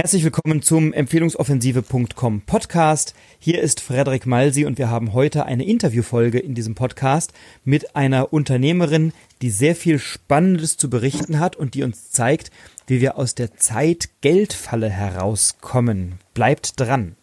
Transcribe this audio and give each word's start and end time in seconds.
Herzlich 0.00 0.24
willkommen 0.24 0.62
zum 0.62 0.94
Empfehlungsoffensive.com 0.94 2.40
Podcast. 2.46 3.14
Hier 3.38 3.60
ist 3.60 3.82
Frederik 3.82 4.24
Malsi 4.24 4.64
und 4.64 4.78
wir 4.78 4.88
haben 4.88 5.12
heute 5.12 5.44
eine 5.44 5.66
Interviewfolge 5.66 6.38
in 6.38 6.54
diesem 6.54 6.74
Podcast 6.74 7.34
mit 7.64 7.94
einer 7.94 8.32
Unternehmerin, 8.32 9.12
die 9.42 9.50
sehr 9.50 9.76
viel 9.76 9.98
Spannendes 9.98 10.78
zu 10.78 10.88
berichten 10.88 11.38
hat 11.38 11.54
und 11.54 11.74
die 11.74 11.82
uns 11.82 12.10
zeigt, 12.12 12.50
wie 12.86 13.02
wir 13.02 13.18
aus 13.18 13.34
der 13.34 13.56
Zeit-Geld-Falle 13.56 14.88
herauskommen. 14.88 16.14
Bleibt 16.32 16.80
dran. 16.80 17.14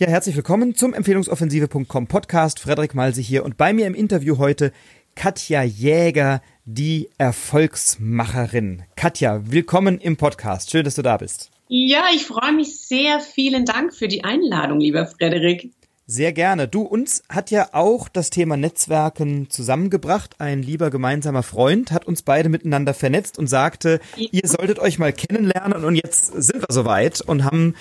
Ja, 0.00 0.06
herzlich 0.06 0.34
willkommen 0.34 0.74
zum 0.74 0.94
Empfehlungsoffensive.com 0.94 2.06
Podcast. 2.06 2.58
Frederik 2.58 2.94
Malsi 2.94 3.22
hier 3.22 3.44
und 3.44 3.58
bei 3.58 3.74
mir 3.74 3.86
im 3.86 3.94
Interview 3.94 4.38
heute 4.38 4.72
Katja 5.14 5.62
Jäger, 5.62 6.40
die 6.64 7.10
Erfolgsmacherin. 7.18 8.84
Katja, 8.96 9.42
willkommen 9.44 9.98
im 9.98 10.16
Podcast. 10.16 10.70
Schön, 10.70 10.84
dass 10.84 10.94
du 10.94 11.02
da 11.02 11.16
bist. 11.16 11.50
Ja, 11.68 12.04
ich 12.14 12.24
freue 12.24 12.52
mich 12.52 12.80
sehr. 12.80 13.20
Vielen 13.20 13.64
Dank 13.64 13.94
für 13.94 14.08
die 14.08 14.24
Einladung, 14.24 14.80
lieber 14.80 15.06
Frederik. 15.06 15.70
Sehr 16.06 16.32
gerne. 16.32 16.66
Du, 16.66 16.82
uns 16.82 17.22
hat 17.28 17.52
ja 17.52 17.68
auch 17.70 18.08
das 18.08 18.30
Thema 18.30 18.56
Netzwerken 18.56 19.48
zusammengebracht. 19.48 20.34
Ein 20.40 20.60
lieber 20.60 20.90
gemeinsamer 20.90 21.44
Freund 21.44 21.92
hat 21.92 22.04
uns 22.04 22.22
beide 22.22 22.48
miteinander 22.48 22.94
vernetzt 22.94 23.38
und 23.38 23.46
sagte, 23.46 24.00
ja. 24.16 24.28
ihr 24.32 24.48
solltet 24.48 24.80
euch 24.80 24.98
mal 24.98 25.12
kennenlernen 25.12 25.84
und 25.84 25.94
jetzt 25.94 26.32
sind 26.42 26.62
wir 26.62 26.74
soweit 26.74 27.20
und 27.20 27.44
haben 27.44 27.76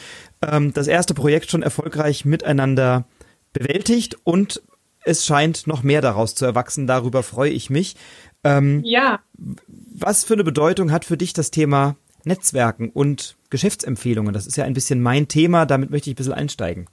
ähm, 0.48 0.74
das 0.74 0.86
erste 0.86 1.16
Projekt 1.16 1.50
schon 1.50 1.64
erfolgreich 1.64 2.24
miteinander 2.24 3.06
bewältigt 3.52 4.18
und 4.24 4.62
es 5.10 5.26
scheint 5.26 5.66
noch 5.66 5.82
mehr 5.84 6.02
daraus 6.02 6.36
zu 6.36 6.46
erwachsen. 6.46 6.88
Darüber 6.88 7.24
freue 7.24 7.50
ich 7.50 7.70
mich. 7.70 7.96
Ähm, 8.44 8.82
ja. 8.84 9.20
Was 9.34 10.24
für 10.24 10.36
eine 10.36 10.44
Bedeutung 10.44 10.92
hat 10.92 11.04
für 11.04 11.18
dich 11.18 11.34
das 11.34 11.52
Thema 11.52 11.96
Netzwerken 12.24 12.90
und 12.90 13.36
Geschäftsempfehlungen? 13.50 14.34
Das 14.34 14.46
ist 14.46 14.56
ja 14.56 14.66
ein 14.66 14.74
bisschen 14.74 15.02
mein 15.02 15.28
Thema. 15.28 15.66
Damit 15.66 15.90
möchte 15.90 16.10
ich 16.10 16.14
ein 16.14 16.18
bisschen 16.18 16.34
einsteigen. 16.34 16.88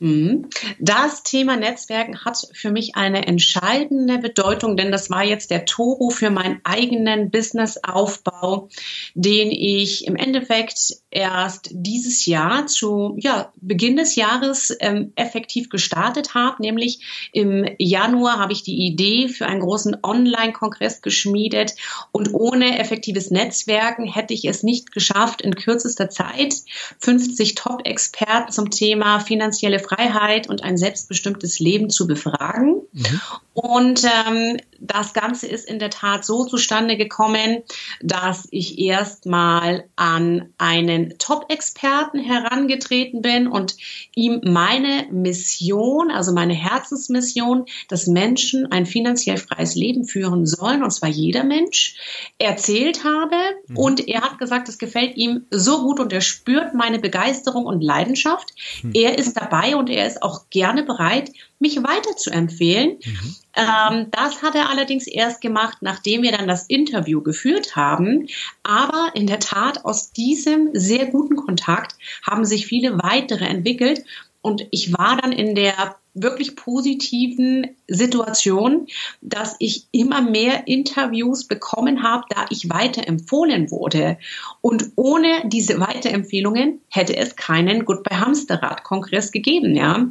Mhm. 0.00 0.48
Das 0.78 1.24
Thema 1.24 1.56
Netzwerken 1.56 2.24
hat 2.24 2.38
für 2.52 2.70
mich 2.70 2.94
eine 2.94 3.26
entscheidende 3.26 4.18
Bedeutung, 4.18 4.76
denn 4.76 4.92
das 4.92 5.10
war 5.10 5.24
jetzt 5.24 5.50
der 5.50 5.64
Toro 5.64 6.10
für 6.10 6.30
meinen 6.30 6.60
eigenen 6.62 7.30
Businessaufbau, 7.30 8.68
den 9.14 9.50
ich 9.50 10.06
im 10.06 10.14
Endeffekt 10.14 10.98
erst 11.10 11.70
dieses 11.72 12.26
Jahr 12.26 12.66
zu 12.66 13.16
ja, 13.18 13.52
Beginn 13.56 13.96
des 13.96 14.14
Jahres 14.14 14.76
ähm, 14.80 15.12
effektiv 15.16 15.68
gestartet 15.68 16.34
habe. 16.34 16.62
Nämlich 16.62 17.30
im 17.32 17.66
Januar 17.78 18.38
habe 18.38 18.52
ich 18.52 18.62
die 18.62 18.86
Idee 18.86 19.28
für 19.28 19.46
einen 19.46 19.60
großen 19.60 19.96
Online-Kongress 20.02 21.02
geschmiedet 21.02 21.74
und 22.12 22.34
ohne 22.34 22.78
effektives 22.78 23.30
Netzwerken 23.30 24.06
hätte 24.06 24.34
ich 24.34 24.44
es 24.44 24.62
nicht 24.62 24.92
geschafft, 24.92 25.40
in 25.40 25.56
kürzester 25.56 26.08
Zeit 26.08 26.54
50 27.00 27.56
Top-Experten 27.56 28.52
zum 28.52 28.70
Thema 28.70 29.18
finanzielle 29.20 29.80
Freiheit 29.88 30.48
und 30.48 30.62
ein 30.62 30.76
selbstbestimmtes 30.76 31.58
Leben 31.58 31.90
zu 31.90 32.06
befragen. 32.06 32.82
Mhm. 32.92 33.20
Und 33.54 34.04
ähm, 34.04 34.58
das 34.80 35.12
Ganze 35.12 35.46
ist 35.46 35.68
in 35.68 35.78
der 35.78 35.90
Tat 35.90 36.24
so 36.24 36.44
zustande 36.44 36.96
gekommen, 36.96 37.62
dass 38.00 38.46
ich 38.50 38.78
erstmal 38.78 39.84
an 39.96 40.50
einen 40.58 41.18
Top-Experten 41.18 42.18
herangetreten 42.20 43.22
bin 43.22 43.48
und 43.48 43.76
ihm 44.14 44.40
meine 44.44 45.06
Mission, 45.10 46.10
also 46.10 46.32
meine 46.32 46.54
Herzensmission, 46.54 47.66
dass 47.88 48.06
Menschen 48.06 48.70
ein 48.70 48.86
finanziell 48.86 49.36
freies 49.36 49.74
Leben 49.74 50.04
führen 50.04 50.46
sollen, 50.46 50.82
und 50.82 50.90
zwar 50.90 51.08
jeder 51.08 51.44
Mensch, 51.44 51.96
erzählt 52.38 53.04
habe. 53.04 53.36
Mhm. 53.66 53.76
Und 53.76 54.08
er 54.08 54.22
hat 54.22 54.38
gesagt, 54.38 54.68
es 54.68 54.78
gefällt 54.78 55.16
ihm 55.16 55.46
so 55.50 55.82
gut 55.82 56.00
und 56.00 56.12
er 56.12 56.20
spürt 56.20 56.74
meine 56.74 56.98
Begeisterung 56.98 57.66
und 57.66 57.82
Leidenschaft. 57.82 58.54
Mhm. 58.82 58.92
Er 58.94 59.18
ist 59.18 59.36
dabei 59.36 59.76
und 59.76 59.90
er 59.90 60.06
ist 60.06 60.22
auch 60.22 60.50
gerne 60.50 60.84
bereit, 60.84 61.30
mich 61.58 61.82
weiter 61.82 62.16
zu 62.16 62.30
empfehlen. 62.30 62.98
Mhm. 63.04 63.36
Ähm, 63.58 64.06
das 64.12 64.40
hat 64.40 64.54
er 64.54 64.70
allerdings 64.70 65.08
erst 65.08 65.40
gemacht, 65.40 65.78
nachdem 65.80 66.22
wir 66.22 66.30
dann 66.30 66.46
das 66.46 66.66
Interview 66.66 67.20
geführt 67.22 67.74
haben. 67.74 68.28
Aber 68.62 69.10
in 69.14 69.26
der 69.26 69.40
Tat, 69.40 69.84
aus 69.84 70.12
diesem 70.12 70.70
sehr 70.74 71.06
guten 71.06 71.34
Kontakt 71.34 71.96
haben 72.22 72.44
sich 72.44 72.66
viele 72.66 73.02
weitere 73.02 73.46
entwickelt. 73.46 74.04
Und 74.42 74.68
ich 74.70 74.92
war 74.92 75.16
dann 75.16 75.32
in 75.32 75.56
der 75.56 75.96
wirklich 76.22 76.56
positiven 76.56 77.68
Situation, 77.86 78.86
dass 79.20 79.56
ich 79.58 79.86
immer 79.92 80.22
mehr 80.22 80.66
Interviews 80.66 81.44
bekommen 81.44 82.02
habe, 82.02 82.24
da 82.30 82.46
ich 82.50 82.68
weiterempfohlen 82.70 83.70
wurde. 83.70 84.18
Und 84.60 84.92
ohne 84.96 85.42
diese 85.46 85.80
Weiterempfehlungen 85.80 86.80
hätte 86.88 87.16
es 87.16 87.36
keinen 87.36 87.84
Goodbye 87.84 88.20
Hamsterrad-Kongress 88.20 89.32
gegeben. 89.32 89.74
Ja, 89.74 90.08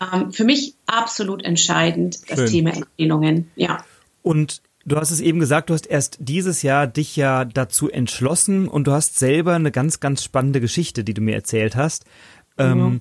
ähm, 0.00 0.32
für 0.32 0.44
mich 0.44 0.74
absolut 0.86 1.44
entscheidend 1.44 2.30
das 2.30 2.38
Schön. 2.38 2.48
Thema 2.48 2.70
Empfehlungen. 2.74 3.50
Ja. 3.56 3.84
Und 4.22 4.62
Du 4.86 4.96
hast 4.96 5.10
es 5.10 5.20
eben 5.20 5.38
gesagt, 5.38 5.70
du 5.70 5.74
hast 5.74 5.86
erst 5.86 6.18
dieses 6.20 6.60
Jahr 6.60 6.86
dich 6.86 7.16
ja 7.16 7.46
dazu 7.46 7.88
entschlossen 7.90 8.68
und 8.68 8.86
du 8.86 8.92
hast 8.92 9.18
selber 9.18 9.54
eine 9.54 9.70
ganz, 9.70 9.98
ganz 9.98 10.22
spannende 10.22 10.60
Geschichte, 10.60 11.04
die 11.04 11.14
du 11.14 11.22
mir 11.22 11.34
erzählt 11.34 11.74
hast. 11.74 12.04
Mhm. 12.58 12.64
Ähm, 12.64 13.00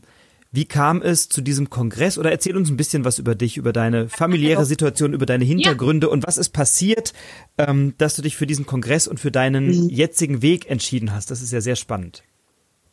wie 0.54 0.66
kam 0.66 1.02
es 1.02 1.30
zu 1.30 1.42
diesem 1.42 1.72
Kongress? 1.72 2.20
Oder 2.20 2.32
erzähl 2.32 2.56
uns 2.56 2.70
ein 2.70 2.78
bisschen 2.78 3.04
was 3.04 3.18
über 3.18 3.34
dich, 3.34 3.58
über 3.58 3.74
deine 3.74 4.08
familiäre 4.08 4.66
Situation, 4.66 5.14
über 5.14 5.26
deine 5.26 5.44
Hintergründe 5.44 6.08
ja. 6.08 6.14
und 6.14 6.26
was 6.28 6.38
ist 6.38 6.50
passiert, 6.50 7.14
ähm, 7.58 7.96
dass 7.98 8.16
du 8.16 8.22
dich 8.22 8.38
für 8.38 8.46
diesen 8.46 8.68
Kongress 8.68 9.08
und 9.08 9.20
für 9.20 9.32
deinen 9.32 9.66
mhm. 9.66 9.90
jetzigen 9.90 10.44
Weg 10.44 10.70
entschieden 10.70 11.12
hast. 11.12 11.32
Das 11.32 11.42
ist 11.42 11.52
ja 11.52 11.60
sehr 11.60 11.76
spannend. 11.76 12.24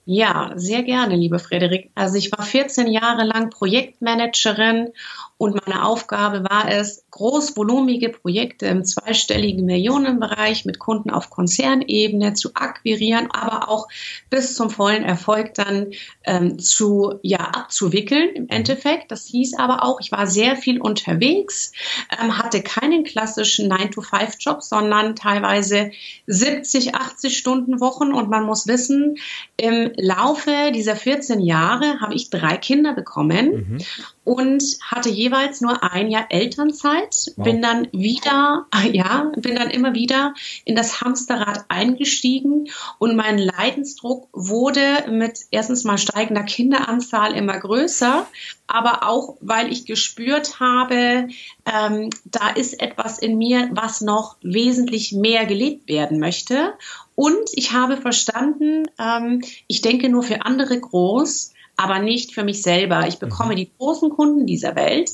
Ja, 0.06 0.53
sehr 0.56 0.83
gerne, 0.83 1.15
liebe 1.15 1.38
Frederik. 1.38 1.91
Also 1.94 2.16
ich 2.16 2.33
war 2.33 2.44
14 2.44 2.88
Jahre 2.88 3.25
lang 3.25 3.50
Projektmanagerin 3.50 4.93
und 5.41 5.66
meine 5.66 5.87
Aufgabe 5.87 6.44
war 6.44 6.71
es, 6.71 7.06
großvolumige 7.11 8.10
Projekte 8.10 8.66
im 8.66 8.84
zweistelligen 8.84 9.65
Millionenbereich 9.65 10.66
mit 10.66 10.78
Kunden 10.78 11.09
auf 11.10 11.31
Konzernebene 11.31 12.34
zu 12.34 12.55
akquirieren, 12.55 13.31
aber 13.31 13.71
auch 13.71 13.89
bis 14.28 14.55
zum 14.55 14.69
vollen 14.69 15.03
Erfolg 15.03 15.55
dann 15.55 15.93
ähm, 16.25 16.59
zu 16.59 17.19
ja 17.22 17.39
abzuwickeln 17.39 18.34
im 18.34 18.49
Endeffekt. 18.49 19.10
Das 19.10 19.27
hieß 19.27 19.59
aber 19.59 19.83
auch, 19.83 20.00
ich 20.00 20.12
war 20.12 20.27
sehr 20.27 20.56
viel 20.56 20.78
unterwegs, 20.78 21.72
ähm, 22.21 22.37
hatte 22.37 22.62
keinen 22.62 23.05
klassischen 23.05 23.72
9-to-5-Job, 23.72 24.62
sondern 24.62 25.16
teilweise 25.16 25.91
70, 26.27 26.94
80 26.94 27.37
Stunden 27.37 27.81
Wochen. 27.81 28.12
Und 28.12 28.28
man 28.28 28.44
muss 28.44 28.66
wissen, 28.66 29.16
im 29.56 29.90
Laufe 29.97 30.73
dieser 30.75 30.97
14 30.97 31.41
Jahre 31.41 32.01
habe 32.01 32.15
ich 32.15 32.31
drei 32.31 32.56
Kinder 32.56 32.95
bekommen. 32.95 33.51
Mhm 33.53 33.78
und 34.25 34.62
hatte 34.82 35.08
jeweils 35.08 35.60
nur 35.60 35.82
ein 35.82 36.10
Jahr 36.10 36.26
Elternzeit. 36.28 37.32
Wow. 37.36 37.44
Bin 37.44 37.62
dann 37.62 37.88
wieder, 37.92 38.66
ja, 38.92 39.32
bin 39.36 39.56
dann 39.56 39.70
immer 39.70 39.94
wieder 39.94 40.34
in 40.64 40.76
das 40.76 41.00
Hamsterrad 41.00 41.64
eingestiegen 41.69 42.69
und 42.98 43.16
mein 43.16 43.38
Leidensdruck 43.38 44.28
wurde 44.32 45.06
mit 45.10 45.41
erstens 45.50 45.84
mal 45.84 45.98
steigender 45.98 46.42
Kinderanzahl 46.42 47.34
immer 47.34 47.59
größer, 47.59 48.26
aber 48.66 49.09
auch, 49.09 49.36
weil 49.41 49.72
ich 49.72 49.86
gespürt 49.86 50.60
habe, 50.60 51.28
ähm, 51.66 52.10
da 52.25 52.50
ist 52.50 52.80
etwas 52.80 53.19
in 53.19 53.38
mir, 53.38 53.70
was 53.72 54.00
noch 54.00 54.36
wesentlich 54.42 55.12
mehr 55.12 55.47
gelebt 55.47 55.88
werden 55.88 56.20
möchte. 56.20 56.75
Und 57.16 57.50
ich 57.53 57.72
habe 57.72 57.97
verstanden, 57.97 58.84
ähm, 58.98 59.42
ich 59.66 59.80
denke 59.80 60.09
nur 60.09 60.22
für 60.22 60.42
andere 60.42 60.78
groß 60.78 61.53
aber 61.80 61.98
nicht 61.98 62.34
für 62.34 62.44
mich 62.44 62.62
selber. 62.62 63.06
Ich 63.08 63.18
bekomme 63.18 63.52
mhm. 63.52 63.56
die 63.56 63.70
großen 63.78 64.10
Kunden 64.10 64.46
dieser 64.46 64.76
Welt 64.76 65.12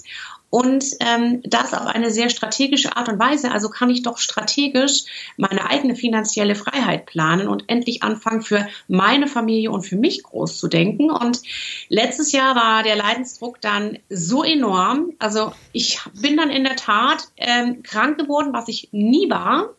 und 0.51 0.85
ähm, 1.01 1.43
das 1.45 1.75
auf 1.75 1.87
eine 1.87 2.11
sehr 2.11 2.31
strategische 2.31 2.97
Art 2.97 3.09
und 3.09 3.19
Weise. 3.19 3.51
Also 3.51 3.69
kann 3.69 3.91
ich 3.91 4.03
doch 4.03 4.19
strategisch 4.19 5.05
meine 5.37 5.69
eigene 5.69 5.97
finanzielle 5.97 6.55
Freiheit 6.55 7.07
planen 7.07 7.49
und 7.49 7.65
endlich 7.69 8.03
anfangen, 8.03 8.43
für 8.43 8.67
meine 8.87 9.27
Familie 9.27 9.71
und 9.71 9.83
für 9.83 9.97
mich 9.97 10.23
groß 10.23 10.59
zu 10.59 10.69
denken. 10.69 11.11
Und 11.11 11.43
letztes 11.89 12.33
Jahr 12.33 12.55
war 12.55 12.83
der 12.85 12.97
Leidensdruck 12.97 13.61
dann 13.61 13.99
so 14.09 14.45
enorm. 14.45 15.13
Also 15.19 15.53
ich 15.73 16.01
bin 16.15 16.37
dann 16.37 16.51
in 16.51 16.65
der 16.65 16.77
Tat 16.77 17.29
ähm, 17.37 17.83
krank 17.83 18.19
geworden, 18.19 18.53
was 18.53 18.69
ich 18.69 18.89
nie 18.93 19.29
war 19.29 19.71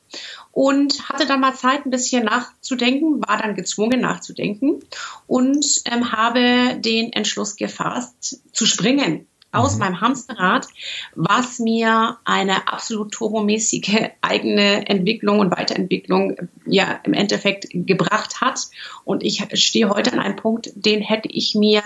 und 0.52 1.10
hatte 1.10 1.26
dann 1.28 1.40
mal 1.40 1.56
Zeit, 1.56 1.86
ein 1.86 1.92
bisschen 1.92 2.26
nachzudenken, 2.26 3.22
war 3.26 3.38
dann 3.38 3.56
gezwungen 3.56 4.02
nachzudenken 4.02 4.82
und 5.28 5.66
ähm, 5.86 6.12
habe 6.12 6.78
den 6.80 7.14
Entschluss 7.14 7.56
gefasst, 7.56 8.42
zu 8.52 8.66
springen 8.66 9.28
aus 9.52 9.74
mhm. 9.74 9.80
meinem 9.80 10.02
Hamsterrad, 10.02 10.68
was 11.16 11.60
mir 11.60 12.18
eine 12.26 12.68
absolut 12.68 13.12
turbomäßige 13.12 14.10
eigene 14.22 14.88
Entwicklung 14.88 15.40
und 15.40 15.52
Weiterentwicklung 15.52 16.36
ja 16.66 17.00
im 17.04 17.14
Endeffekt 17.14 17.68
gebracht 17.72 18.42
hat. 18.42 18.68
Und 19.06 19.24
ich 19.24 19.46
stehe 19.54 19.90
heute 19.90 20.14
an 20.14 20.20
einem 20.20 20.36
Punkt, 20.36 20.72
den 20.76 21.02
hätte 21.02 21.30
ich 21.30 21.56
mir 21.56 21.82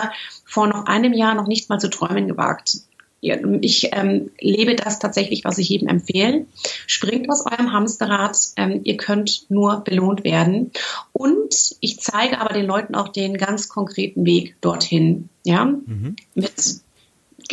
vor 0.46 0.68
noch 0.68 0.86
einem 0.86 1.14
Jahr 1.14 1.36
noch 1.36 1.48
nicht 1.48 1.70
mal 1.70 1.80
zu 1.80 1.90
träumen 1.90 2.28
gewagt. 2.28 2.78
ich 3.22 3.90
ähm, 3.94 4.32
lebe 4.40 4.76
das 4.76 4.98
tatsächlich, 4.98 5.44
was 5.44 5.60
ich 5.60 5.70
jedem 5.70 5.88
empfehle. 5.88 6.48
Springt 6.88 7.30
aus 7.30 7.46
eurem 7.46 7.72
Hamsterrad. 7.72 8.38
Ähm, 8.56 8.82
ihr 8.84 8.98
könnt 8.98 9.46
nur 9.50 9.84
belohnt 9.84 10.24
werden. 10.24 10.72
Und 11.14 11.76
ich 11.80 12.00
zeige 12.00 12.42
aber 12.42 12.54
den 12.54 12.66
Leuten 12.66 12.96
auch 12.96 13.10
den 13.10 13.38
ganz 13.38 13.70
konkreten 13.70 14.26
Weg 14.26 14.56
dorthin. 14.62 15.30
Ja, 15.44 15.66
mhm. 15.66 16.16
mit 16.34 16.82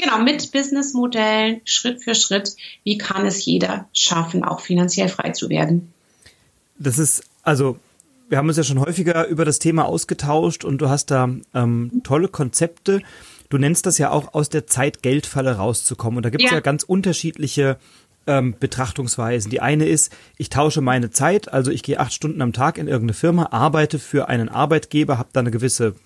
Genau, 0.01 0.21
mit 0.21 0.53
Businessmodellen, 0.53 1.61
Schritt 1.65 2.05
für 2.05 2.15
Schritt, 2.15 2.55
wie 2.85 2.99
kann 2.99 3.27
es 3.27 3.45
jeder 3.45 3.89
schaffen, 3.93 4.45
auch 4.45 4.61
finanziell 4.61 5.09
frei 5.09 5.31
zu 5.31 5.49
werden? 5.49 5.93
Das 6.79 6.99
ist, 6.99 7.25
also, 7.43 7.81
wir 8.29 8.39
haben 8.39 8.47
uns 8.47 8.57
ja 8.57 8.63
schon 8.63 8.79
häufiger 8.79 9.27
über 9.27 9.45
das 9.45 9.59
Thema 9.59 9.87
ausgetauscht 9.87 10.65
und 10.65 10.79
du 10.79 10.89
hast 10.89 11.07
da 11.07 11.29
ähm, 11.53 12.01
tolle 12.05 12.29
Konzepte. 12.29 13.03
Du 13.49 13.59
nennst 13.59 13.87
das 13.87 13.99
ja 13.99 14.11
auch 14.11 14.35
aus 14.35 14.49
der 14.49 14.69
Zeit-Geld-Falle 14.69 15.57
rauszukommen. 15.57 16.19
Und 16.19 16.23
da 16.23 16.31
gibt 16.31 16.45
es 16.45 16.51
ja. 16.51 16.59
ja 16.59 16.61
ganz 16.61 16.85
unterschiedliche 16.85 17.77
ähm, 18.29 18.55
Betrachtungsweisen. 18.61 19.51
Die 19.51 19.61
eine 19.61 19.89
ist, 19.89 20.13
ich 20.37 20.49
tausche 20.49 20.81
meine 20.81 21.11
Zeit, 21.11 21.53
also 21.53 21.73
ich 21.73 21.83
gehe 21.83 21.99
acht 21.99 22.13
Stunden 22.13 22.41
am 22.41 22.53
Tag 22.53 22.79
in 22.79 22.87
irgendeine 22.87 23.15
Firma, 23.15 23.47
arbeite 23.51 23.99
für 23.99 24.29
einen 24.29 24.49
Arbeitgeber, 24.49 25.19
habe 25.19 25.31
da 25.33 25.41
eine 25.41 25.51
gewisse 25.51 25.97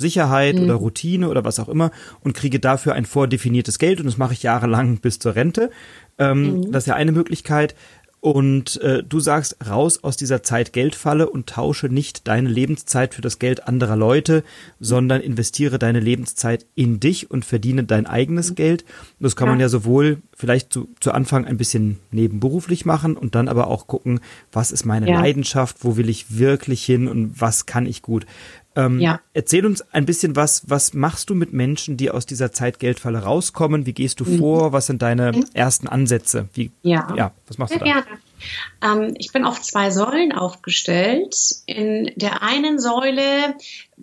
Sicherheit 0.00 0.56
mhm. 0.56 0.64
oder 0.64 0.74
Routine 0.74 1.28
oder 1.28 1.44
was 1.44 1.60
auch 1.60 1.68
immer 1.68 1.92
und 2.24 2.34
kriege 2.34 2.58
dafür 2.58 2.94
ein 2.94 3.06
vordefiniertes 3.06 3.78
Geld 3.78 4.00
und 4.00 4.06
das 4.06 4.18
mache 4.18 4.32
ich 4.32 4.42
jahrelang 4.42 4.98
bis 5.02 5.20
zur 5.20 5.36
Rente. 5.36 5.70
Ähm, 6.18 6.42
mhm. 6.42 6.72
Das 6.72 6.82
ist 6.82 6.88
ja 6.88 6.94
eine 6.94 7.12
Möglichkeit. 7.12 7.74
Und 8.20 8.78
äh, 8.82 9.02
du 9.02 9.18
sagst, 9.18 9.56
raus 9.66 10.04
aus 10.04 10.18
dieser 10.18 10.42
Zeit-Geld-Falle 10.42 11.30
und 11.30 11.48
tausche 11.48 11.86
nicht 11.86 12.28
deine 12.28 12.50
Lebenszeit 12.50 13.14
für 13.14 13.22
das 13.22 13.38
Geld 13.38 13.66
anderer 13.66 13.96
Leute, 13.96 14.44
sondern 14.78 15.22
investiere 15.22 15.78
deine 15.78 16.00
Lebenszeit 16.00 16.66
in 16.74 17.00
dich 17.00 17.30
und 17.30 17.46
verdiene 17.46 17.84
dein 17.84 18.06
eigenes 18.06 18.50
mhm. 18.50 18.54
Geld. 18.56 18.82
Und 18.82 19.24
das 19.24 19.36
kann 19.36 19.46
ja. 19.46 19.52
man 19.52 19.60
ja 19.60 19.70
sowohl 19.70 20.18
vielleicht 20.36 20.70
zu, 20.70 20.88
zu 21.00 21.12
Anfang 21.12 21.46
ein 21.46 21.56
bisschen 21.56 21.98
nebenberuflich 22.10 22.84
machen 22.84 23.16
und 23.16 23.34
dann 23.34 23.48
aber 23.48 23.68
auch 23.68 23.86
gucken, 23.86 24.20
was 24.52 24.70
ist 24.70 24.84
meine 24.84 25.08
ja. 25.08 25.18
Leidenschaft, 25.18 25.78
wo 25.80 25.96
will 25.96 26.10
ich 26.10 26.36
wirklich 26.38 26.84
hin 26.84 27.08
und 27.08 27.40
was 27.40 27.64
kann 27.64 27.86
ich 27.86 28.02
gut. 28.02 28.26
Ähm, 28.76 29.00
ja. 29.00 29.20
Erzähl 29.34 29.66
uns 29.66 29.82
ein 29.92 30.06
bisschen 30.06 30.36
was, 30.36 30.68
was 30.68 30.94
machst 30.94 31.30
du 31.30 31.34
mit 31.34 31.52
Menschen, 31.52 31.96
die 31.96 32.10
aus 32.10 32.26
dieser 32.26 32.52
Zeit-Geld-Falle 32.52 33.18
rauskommen? 33.18 33.86
Wie 33.86 33.92
gehst 33.92 34.20
du 34.20 34.24
mhm. 34.24 34.38
vor? 34.38 34.72
Was 34.72 34.86
sind 34.86 35.02
deine 35.02 35.32
mhm. 35.32 35.44
ersten 35.54 35.88
Ansätze? 35.88 36.48
Wie, 36.54 36.70
ja. 36.82 37.12
ja, 37.16 37.32
was 37.48 37.58
machst 37.58 37.74
Sehr 37.74 37.80
du 37.80 37.84
da? 37.84 37.92
Gerne. 37.92 38.06
Ähm, 38.82 39.14
ich 39.18 39.32
bin 39.32 39.44
auf 39.44 39.60
zwei 39.60 39.90
Säulen 39.90 40.32
aufgestellt. 40.32 41.36
In 41.66 42.12
der 42.16 42.42
einen 42.42 42.78
Säule 42.78 43.54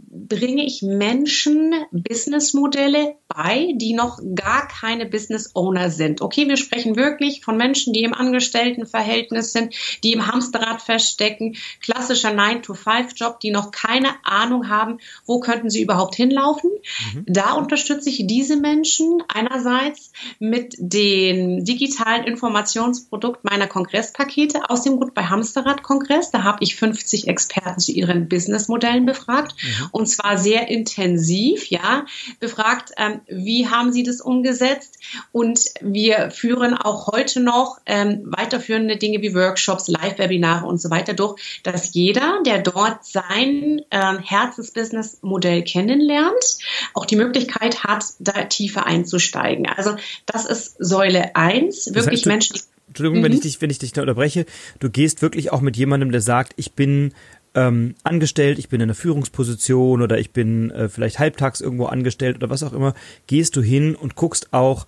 bringe 0.10 0.66
ich 0.66 0.82
Menschen 0.82 1.74
Businessmodelle 1.92 3.16
bei, 3.28 3.74
die 3.76 3.94
noch 3.94 4.20
gar 4.36 4.68
keine 4.68 5.06
Business 5.06 5.56
Owner 5.56 5.90
sind. 5.90 6.22
Okay, 6.22 6.48
wir 6.48 6.58
sprechen 6.58 6.96
wirklich 6.96 7.44
von 7.44 7.58
Menschen, 7.58 7.94
die 7.94 8.04
im 8.04 8.14
Angestelltenverhältnis 8.14 9.54
sind, 9.54 9.74
die 10.04 10.14
im 10.14 10.28
Hamsterrad 10.28 10.82
feststecken, 10.82 11.56
klassischer 11.82 12.32
9-to-5-Job, 12.32 13.40
die 13.40 13.52
noch 13.52 13.72
keine 13.72 14.10
Ahnung 14.24 14.70
haben, 14.70 15.00
wo 15.26 15.40
könnten 15.40 15.70
sie 15.70 15.82
überhaupt 15.82 16.16
hinlaufen. 16.16 16.72
Mhm. 17.14 17.26
Da 17.28 17.54
unterstütze 17.54 18.10
ich 18.10 18.26
diese 18.28 18.58
Menschen 18.58 19.24
einerseits 19.28 20.12
mit 20.40 20.76
dem 20.78 21.64
digitalen 21.64 22.24
Informationsprodukt 22.24 23.44
meiner 23.44 23.68
Kongresspakete 23.68 24.70
aus 24.70 24.84
dem 24.84 24.98
Gut 24.98 25.14
bei 25.14 25.24
Hamsterrad 25.24 25.84
Kongress. 25.84 26.32
Da 26.32 26.44
habe 26.44 26.64
ich 26.64 26.76
50 26.76 27.28
Experten 27.28 27.80
zu 27.80 27.92
ihren 27.92 28.28
Businessmodellen 28.30 29.06
befragt. 29.06 29.56
Mhm 29.62 29.87
und 29.92 30.08
zwar 30.08 30.38
sehr 30.38 30.68
intensiv, 30.68 31.68
ja, 31.70 32.06
befragt, 32.40 32.92
ähm, 32.98 33.22
wie 33.28 33.68
haben 33.68 33.92
Sie 33.92 34.04
das 34.04 34.22
umgesetzt? 34.22 35.00
Und 35.32 35.66
wir 35.82 36.32
führen 36.32 36.74
auch 36.74 37.08
heute 37.08 37.40
noch 37.40 37.80
ähm, 37.86 38.24
weiterführende 38.26 38.98
Dinge 38.98 39.22
wie 39.22 39.34
Workshops, 39.34 39.88
Live-Webinare 39.88 40.66
und 40.66 40.82
so 40.82 40.90
weiter 40.90 41.14
durch, 41.14 41.62
dass 41.64 41.94
jeder, 41.94 42.42
der 42.46 42.60
dort 42.60 43.06
sein 43.06 43.82
ähm, 43.92 44.20
Herzensbusiness-Modell 44.20 45.64
kennenlernt, 45.64 46.58
auch 46.94 47.06
die 47.06 47.16
Möglichkeit 47.16 47.84
hat, 47.84 48.06
da 48.20 48.44
tiefer 48.44 48.86
einzusteigen. 48.86 49.68
Also 49.68 49.96
das 50.26 50.46
ist 50.46 50.76
Säule 50.80 51.36
1, 51.36 51.88
wirklich 51.94 51.96
das 51.96 52.08
heißt, 52.08 52.26
Menschen. 52.26 52.60
Entschuldigung, 52.88 53.20
mhm. 53.20 53.24
wenn 53.26 53.34
ich 53.34 53.42
dich, 53.42 53.62
wenn 53.62 53.70
ich 53.70 53.80
dich 53.80 53.94
da 53.94 54.02
unterbreche. 54.02 54.46
Du 54.80 54.90
gehst 54.90 55.22
wirklich 55.22 55.52
auch 55.52 55.62
mit 55.62 55.78
jemandem, 55.78 56.12
der 56.12 56.22
sagt, 56.22 56.54
ich 56.56 56.74
bin 56.74 57.14
ähm, 57.58 57.96
angestellt, 58.04 58.60
ich 58.60 58.70
bin 58.70 58.82
in 58.82 58.86
einer 58.86 58.94
Führungsposition 58.94 60.04
oder 60.04 60.20
ich 60.20 60.32
bin 60.32 60.70
äh, 60.70 60.90
vielleicht 60.90 61.18
halbtags 61.18 61.60
irgendwo 61.60 61.88
angestellt 61.88 62.38
oder 62.38 62.52
was 62.52 62.62
auch 62.62 62.72
immer, 62.72 62.94
gehst 63.26 63.56
du 63.56 63.64
hin 63.64 63.96
und 63.96 64.16
guckst 64.16 64.54
auch, 64.54 64.86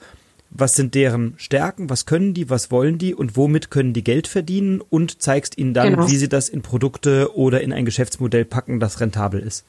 was 0.51 0.75
sind 0.75 0.93
deren 0.93 1.33
Stärken, 1.37 1.89
was 1.89 2.05
können 2.05 2.35
die, 2.35 2.49
was 2.51 2.69
wollen 2.69 2.99
die 2.99 3.15
und 3.15 3.35
womit 3.35 3.71
können 3.71 3.93
die 3.93 4.03
Geld 4.03 4.27
verdienen 4.27 4.81
und 4.81 5.19
zeigst 5.19 5.57
ihnen 5.57 5.73
dann, 5.73 5.95
genau. 5.95 6.07
wie 6.09 6.15
sie 6.15 6.29
das 6.29 6.47
in 6.47 6.61
Produkte 6.61 7.35
oder 7.35 7.61
in 7.61 7.73
ein 7.73 7.85
Geschäftsmodell 7.85 8.45
packen, 8.45 8.79
das 8.79 8.99
rentabel 8.99 9.39
ist. 9.39 9.65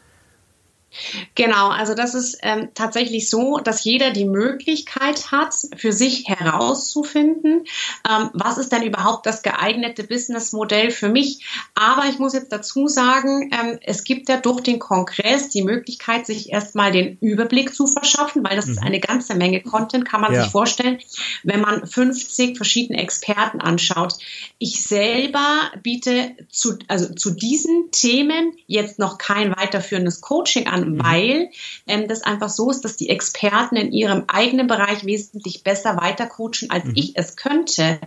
Genau, 1.35 1.69
also 1.69 1.95
das 1.95 2.15
ist 2.15 2.39
ähm, 2.43 2.69
tatsächlich 2.75 3.31
so, 3.31 3.59
dass 3.59 3.85
jeder 3.85 4.11
die 4.11 4.25
Möglichkeit 4.25 5.31
hat, 5.31 5.55
für 5.77 5.93
sich 5.93 6.29
herauszufinden, 6.29 7.65
ähm, 8.09 8.31
was 8.33 8.59
ist 8.59 8.73
denn 8.73 8.83
überhaupt 8.83 9.27
das 9.27 9.43
geeignete 9.43 10.05
Businessmodell 10.05 10.91
für 10.91 11.09
mich. 11.09 11.47
Aber 11.75 12.07
ich 12.09 12.19
muss 12.19 12.35
jetzt 12.35 12.53
dazu 12.53 12.89
sagen, 12.89 13.51
ähm, 13.53 13.79
es 13.83 14.05
gibt 14.05 14.29
ja 14.29 14.37
durch 14.39 14.61
den 14.61 14.79
Kongress 14.79 15.49
die 15.49 15.63
Möglichkeit, 15.63 16.27
sich 16.27 16.51
erstmal 16.51 16.93
den 16.93 17.19
Überblick 17.21 17.75
zu 17.75 17.87
verschaffen, 17.87 18.43
weil 18.45 18.57
das 18.57 18.67
mhm. 18.67 18.73
ist 18.73 18.83
eine 18.83 19.01
ganze 19.01 19.35
Menge 19.35 19.63
Content, 19.63 20.05
kann 20.05 20.21
man 20.21 20.33
ja. 20.33 20.43
sich 20.43 20.53
vorstellen, 20.53 20.99
wenn 21.45 21.61
man 21.61 21.87
50 21.87 22.57
verschiedene 22.57 23.01
Experten 23.01 23.61
anschaut. 23.61 24.15
Ich 24.59 24.83
selber 24.83 25.71
biete 25.83 26.33
zu, 26.51 26.79
also 26.89 27.15
zu 27.15 27.31
diesen 27.31 27.91
Themen 27.93 28.53
jetzt 28.67 28.99
noch 28.99 29.19
kein 29.19 29.55
weiterführendes 29.57 30.21
Coaching 30.21 30.67
an 30.67 30.80
kann, 30.81 30.95
mhm. 30.95 31.03
weil 31.03 31.51
ähm, 31.87 32.09
das 32.09 32.23
einfach 32.23 32.49
so 32.49 32.71
ist, 32.71 32.85
dass 32.85 32.97
die 32.97 33.09
Experten 33.09 33.77
in 33.77 33.93
ihrem 33.93 34.25
eigenen 34.27 34.67
Bereich 34.67 35.05
wesentlich 35.05 35.63
besser 35.63 35.97
weitercoachen, 35.97 36.71
als 36.71 36.87
mhm. 36.87 36.93
ich 36.97 37.17
es 37.17 37.37
könnte. 37.37 38.01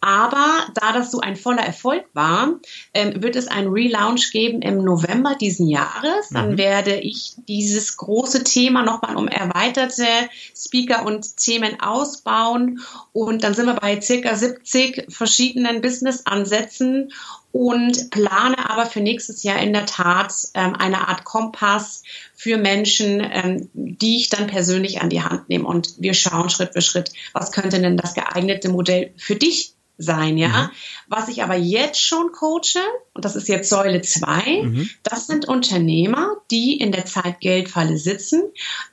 Aber 0.00 0.66
da 0.74 0.92
das 0.92 1.10
so 1.10 1.20
ein 1.20 1.36
voller 1.36 1.62
Erfolg 1.62 2.04
war, 2.12 2.54
ähm, 2.94 3.22
wird 3.22 3.36
es 3.36 3.48
einen 3.48 3.68
Relaunch 3.68 4.30
geben 4.30 4.62
im 4.62 4.84
November 4.84 5.34
diesen 5.40 5.68
Jahres. 5.68 6.28
Dann 6.30 6.52
mhm. 6.52 6.58
werde 6.58 6.96
ich 6.96 7.34
dieses 7.48 7.96
große 7.96 8.44
Thema 8.44 8.82
nochmal 8.82 9.16
um 9.16 9.28
erweiterte 9.28 10.06
Speaker 10.54 11.04
und 11.04 11.36
Themen 11.36 11.80
ausbauen. 11.80 12.80
Und 13.12 13.44
dann 13.44 13.54
sind 13.54 13.66
wir 13.66 13.74
bei 13.74 14.00
circa 14.00 14.36
70 14.36 15.06
verschiedenen 15.08 15.80
Business-Ansätzen 15.80 17.12
und 17.56 18.10
plane 18.10 18.68
aber 18.68 18.84
für 18.84 19.00
nächstes 19.00 19.42
Jahr 19.42 19.58
in 19.58 19.72
der 19.72 19.86
Tat 19.86 20.34
ähm, 20.52 20.74
eine 20.76 21.08
Art 21.08 21.24
Kompass 21.24 22.02
für 22.34 22.58
Menschen, 22.58 23.26
ähm, 23.32 23.70
die 23.72 24.18
ich 24.18 24.28
dann 24.28 24.46
persönlich 24.46 25.00
an 25.00 25.08
die 25.08 25.22
Hand 25.22 25.48
nehme. 25.48 25.64
Und 25.66 25.94
wir 25.98 26.12
schauen 26.12 26.50
Schritt 26.50 26.74
für 26.74 26.82
Schritt, 26.82 27.12
was 27.32 27.52
könnte 27.52 27.80
denn 27.80 27.96
das 27.96 28.12
geeignete 28.12 28.68
Modell 28.68 29.14
für 29.16 29.36
dich 29.36 29.72
sein, 29.96 30.36
ja. 30.36 30.64
Mhm. 30.64 30.70
Was 31.08 31.28
ich 31.28 31.42
aber 31.42 31.56
jetzt 31.56 32.02
schon 32.02 32.30
coache, 32.32 32.82
und 33.14 33.24
das 33.24 33.36
ist 33.36 33.48
jetzt 33.48 33.70
Säule 33.70 34.02
2, 34.02 34.62
mhm. 34.62 34.90
das 35.02 35.26
sind 35.26 35.48
Unternehmer, 35.48 36.36
die 36.50 36.76
in 36.76 36.92
der 36.92 37.06
Zeit-Geld-Falle 37.06 37.98
sitzen, 37.98 38.42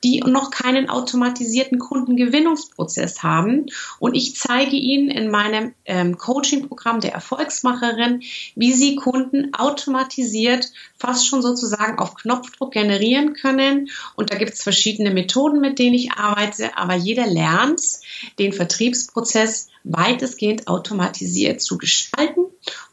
die 0.02 0.20
noch 0.20 0.50
keinen 0.50 0.88
automatisierten 0.88 1.78
Kundengewinnungsprozess 1.78 3.22
haben. 3.22 3.66
Und 3.98 4.14
ich 4.14 4.36
zeige 4.36 4.76
ihnen 4.76 5.10
in 5.10 5.30
meinem 5.30 5.74
ähm, 5.84 6.18
Coaching-Programm 6.18 7.00
der 7.00 7.12
Erfolgsmacherin, 7.12 8.22
wie 8.54 8.72
sie 8.72 8.96
Kunden 8.96 9.54
automatisiert 9.54 10.70
fast 10.96 11.26
schon 11.26 11.42
sozusagen 11.42 11.98
auf 11.98 12.14
Knopfdruck 12.14 12.72
generieren 12.72 13.34
können. 13.34 13.90
Und 14.16 14.32
da 14.32 14.38
gibt 14.38 14.54
es 14.54 14.62
verschiedene 14.62 15.10
Methoden, 15.10 15.60
mit 15.60 15.78
denen 15.78 15.94
ich 15.94 16.12
arbeite, 16.12 16.76
aber 16.76 16.94
jeder 16.94 17.26
lernt 17.26 17.80
den 18.38 18.52
Vertriebsprozess 18.52 19.68
weitestgehend 19.84 20.66
automatisiert 20.66 21.60
zu 21.60 21.76
gestalten 21.76 22.43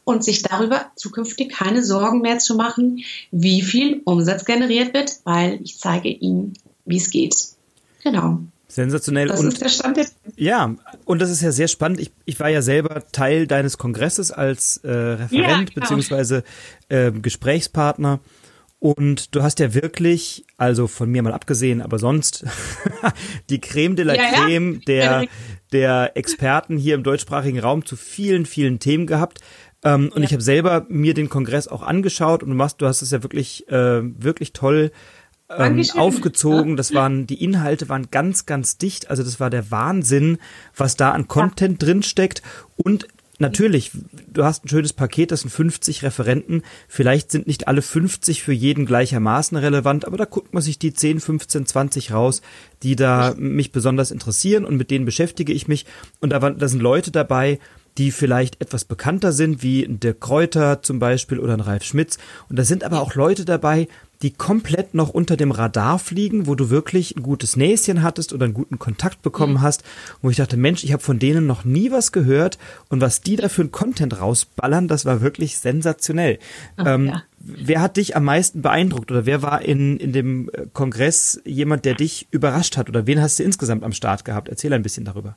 und 0.04 0.24
sich 0.24 0.42
darüber 0.42 0.90
zukünftig 0.96 1.50
keine 1.50 1.84
Sorgen 1.84 2.20
mehr 2.20 2.38
zu 2.38 2.54
machen, 2.56 3.04
wie 3.30 3.62
viel 3.62 4.02
Umsatz 4.04 4.44
generiert 4.44 4.94
wird, 4.94 5.12
weil 5.24 5.60
ich 5.62 5.78
zeige 5.78 6.08
Ihnen, 6.08 6.54
wie 6.84 6.96
es 6.96 7.10
geht. 7.10 7.34
Genau. 8.02 8.40
Sensationell. 8.68 9.28
Das 9.28 9.40
und, 9.40 9.48
ist 9.48 9.60
der 9.60 9.68
Stand 9.68 9.98
jetzt. 9.98 10.16
Ja, 10.36 10.74
und 11.04 11.20
das 11.20 11.30
ist 11.30 11.42
ja 11.42 11.52
sehr 11.52 11.68
spannend. 11.68 12.00
Ich, 12.00 12.10
ich 12.24 12.40
war 12.40 12.48
ja 12.48 12.62
selber 12.62 13.06
Teil 13.12 13.46
deines 13.46 13.76
Kongresses 13.76 14.30
als 14.30 14.78
äh, 14.78 14.90
Referent 14.90 15.30
ja, 15.30 15.56
genau. 15.56 15.70
beziehungsweise 15.74 16.42
äh, 16.88 17.12
Gesprächspartner. 17.12 18.20
Und 18.78 19.34
du 19.34 19.42
hast 19.42 19.60
ja 19.60 19.74
wirklich, 19.74 20.44
also 20.56 20.88
von 20.88 21.08
mir 21.10 21.22
mal 21.22 21.34
abgesehen, 21.34 21.82
aber 21.82 21.98
sonst 21.98 22.44
die 23.50 23.60
Creme 23.60 23.94
de 23.94 24.04
la 24.06 24.14
ja, 24.14 24.32
Creme 24.32 24.74
ja. 24.74 24.80
der, 24.86 25.26
der 25.72 26.16
Experten 26.16 26.76
hier 26.76 26.94
im 26.94 27.02
deutschsprachigen 27.02 27.58
Raum 27.58 27.84
zu 27.84 27.96
vielen, 27.96 28.46
vielen 28.46 28.78
Themen 28.78 29.06
gehabt. 29.06 29.40
Ähm, 29.84 30.10
und 30.14 30.22
ich 30.22 30.32
habe 30.32 30.42
selber 30.42 30.86
mir 30.88 31.14
den 31.14 31.28
Kongress 31.28 31.68
auch 31.68 31.82
angeschaut 31.82 32.42
und 32.42 32.50
du 32.50 32.54
machst, 32.54 32.80
du 32.80 32.86
hast 32.86 33.02
es 33.02 33.10
ja 33.10 33.22
wirklich, 33.22 33.68
äh, 33.68 34.02
wirklich 34.02 34.52
toll 34.52 34.92
ähm, 35.58 35.84
aufgezogen. 35.96 36.76
Das 36.76 36.94
waren, 36.94 37.26
die 37.26 37.42
Inhalte 37.42 37.88
waren 37.88 38.10
ganz, 38.10 38.46
ganz 38.46 38.78
dicht. 38.78 39.10
Also 39.10 39.22
das 39.22 39.40
war 39.40 39.50
der 39.50 39.70
Wahnsinn, 39.70 40.38
was 40.76 40.96
da 40.96 41.10
an 41.10 41.28
Content 41.28 41.82
ja. 41.82 41.86
drin 41.86 42.02
steckt. 42.02 42.42
Und 42.76 43.08
natürlich, 43.42 43.90
du 44.32 44.44
hast 44.44 44.64
ein 44.64 44.68
schönes 44.68 44.94
Paket, 44.94 45.30
das 45.30 45.42
sind 45.42 45.50
50 45.50 46.02
Referenten. 46.02 46.62
Vielleicht 46.88 47.30
sind 47.30 47.46
nicht 47.46 47.68
alle 47.68 47.82
50 47.82 48.42
für 48.42 48.54
jeden 48.54 48.86
gleichermaßen 48.86 49.58
relevant, 49.58 50.06
aber 50.06 50.16
da 50.16 50.24
guckt 50.24 50.54
man 50.54 50.62
sich 50.62 50.78
die 50.78 50.94
10, 50.94 51.20
15, 51.20 51.66
20 51.66 52.12
raus, 52.12 52.40
die 52.82 52.96
da 52.96 53.34
mich 53.36 53.72
besonders 53.72 54.10
interessieren 54.10 54.64
und 54.64 54.78
mit 54.78 54.90
denen 54.90 55.04
beschäftige 55.04 55.52
ich 55.52 55.68
mich. 55.68 55.84
Und 56.20 56.30
da, 56.30 56.40
waren, 56.40 56.56
da 56.58 56.68
sind 56.68 56.80
Leute 56.80 57.10
dabei, 57.10 57.58
die 57.98 58.10
vielleicht 58.10 58.60
etwas 58.62 58.86
bekannter 58.86 59.32
sind, 59.32 59.62
wie 59.62 59.86
der 59.86 60.14
Kräuter 60.14 60.82
zum 60.82 60.98
Beispiel 60.98 61.38
oder 61.38 61.52
ein 61.52 61.60
Ralf 61.60 61.84
Schmitz. 61.84 62.18
Und 62.48 62.58
da 62.58 62.64
sind 62.64 62.84
aber 62.84 63.02
auch 63.02 63.14
Leute 63.14 63.44
dabei, 63.44 63.88
die 64.22 64.30
komplett 64.30 64.94
noch 64.94 65.10
unter 65.10 65.36
dem 65.36 65.50
Radar 65.50 65.98
fliegen, 65.98 66.46
wo 66.46 66.54
du 66.54 66.70
wirklich 66.70 67.16
ein 67.16 67.22
gutes 67.22 67.56
Näschen 67.56 68.02
hattest 68.02 68.32
oder 68.32 68.44
einen 68.44 68.54
guten 68.54 68.78
Kontakt 68.78 69.22
bekommen 69.22 69.54
mhm. 69.54 69.62
hast, 69.62 69.82
wo 70.20 70.30
ich 70.30 70.36
dachte, 70.36 70.56
Mensch, 70.56 70.84
ich 70.84 70.92
habe 70.92 71.02
von 71.02 71.18
denen 71.18 71.46
noch 71.46 71.64
nie 71.64 71.90
was 71.90 72.12
gehört 72.12 72.58
und 72.88 73.00
was 73.00 73.20
die 73.20 73.36
da 73.36 73.48
für 73.48 73.62
einen 73.62 73.72
Content 73.72 74.20
rausballern, 74.20 74.88
das 74.88 75.04
war 75.04 75.20
wirklich 75.20 75.58
sensationell. 75.58 76.38
Ach, 76.76 76.86
ähm, 76.86 77.06
ja. 77.06 77.22
Wer 77.44 77.80
hat 77.80 77.96
dich 77.96 78.14
am 78.14 78.24
meisten 78.24 78.62
beeindruckt 78.62 79.10
oder 79.10 79.26
wer 79.26 79.42
war 79.42 79.62
in, 79.62 79.96
in 79.96 80.12
dem 80.12 80.48
Kongress 80.72 81.40
jemand, 81.44 81.84
der 81.84 81.94
dich 81.94 82.28
überrascht 82.30 82.76
hat 82.76 82.88
oder 82.88 83.08
wen 83.08 83.20
hast 83.20 83.40
du 83.40 83.42
insgesamt 83.42 83.82
am 83.82 83.92
Start 83.92 84.24
gehabt? 84.24 84.48
Erzähl 84.48 84.72
ein 84.72 84.84
bisschen 84.84 85.04
darüber. 85.04 85.36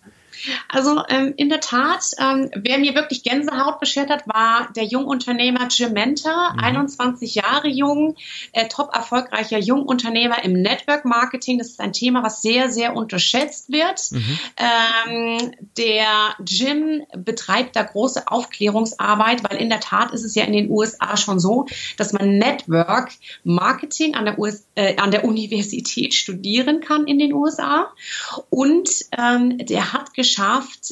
Also 0.69 1.01
ähm, 1.09 1.33
in 1.37 1.49
der 1.49 1.59
Tat, 1.59 2.11
ähm, 2.19 2.49
wer 2.55 2.77
mir 2.77 2.95
wirklich 2.95 3.23
Gänsehaut 3.23 3.79
beschert 3.79 4.09
hat, 4.09 4.27
war 4.27 4.69
der 4.75 4.83
Jungunternehmer 4.83 5.67
Jim 5.69 5.93
Mentor, 5.93 6.53
mhm. 6.53 6.59
21 6.59 7.35
Jahre 7.35 7.67
jung, 7.67 8.15
äh, 8.51 8.67
top 8.67 8.93
erfolgreicher 8.93 9.57
Jungunternehmer 9.57 10.43
im 10.43 10.53
Network 10.53 11.05
Marketing. 11.05 11.57
Das 11.57 11.69
ist 11.69 11.79
ein 11.79 11.93
Thema, 11.93 12.23
was 12.23 12.41
sehr, 12.41 12.69
sehr 12.69 12.95
unterschätzt 12.95 13.71
wird. 13.71 14.11
Mhm. 14.11 14.39
Ähm, 14.57 15.51
der 15.77 16.35
Jim 16.45 17.03
betreibt 17.17 17.75
da 17.75 17.83
große 17.83 18.27
Aufklärungsarbeit, 18.27 19.43
weil 19.49 19.57
in 19.59 19.69
der 19.69 19.79
Tat 19.79 20.11
ist 20.11 20.23
es 20.23 20.35
ja 20.35 20.43
in 20.43 20.53
den 20.53 20.69
USA 20.69 21.17
schon 21.17 21.39
so, 21.39 21.65
dass 21.97 22.13
man 22.13 22.37
Network 22.37 23.11
Marketing 23.43 24.15
an 24.15 24.25
der, 24.25 24.39
US, 24.39 24.65
äh, 24.75 24.97
an 24.97 25.11
der 25.11 25.23
Universität 25.25 26.13
studieren 26.13 26.81
kann 26.81 27.07
in 27.07 27.19
den 27.19 27.33
USA. 27.33 27.91
Und 28.49 28.89
ähm, 29.17 29.57
der 29.57 29.93
hat 29.93 30.13
geschafft, 30.13 30.34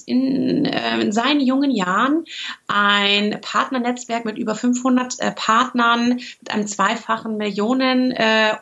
in, 0.06 0.66
äh, 0.66 1.00
in 1.00 1.12
seinen 1.12 1.42
jungen 1.42 1.72
Jahren 1.72 2.26
ein 2.68 3.40
Partnernetzwerk 3.42 4.26
mit 4.26 4.38
über 4.38 4.56
500 4.56 5.20
äh, 5.20 5.32
Partnern 5.32 6.10
mit 6.40 6.52
einem 6.52 6.68
zweifachen 6.68 7.38
Millionen 7.38 8.12
äh, 8.12 8.56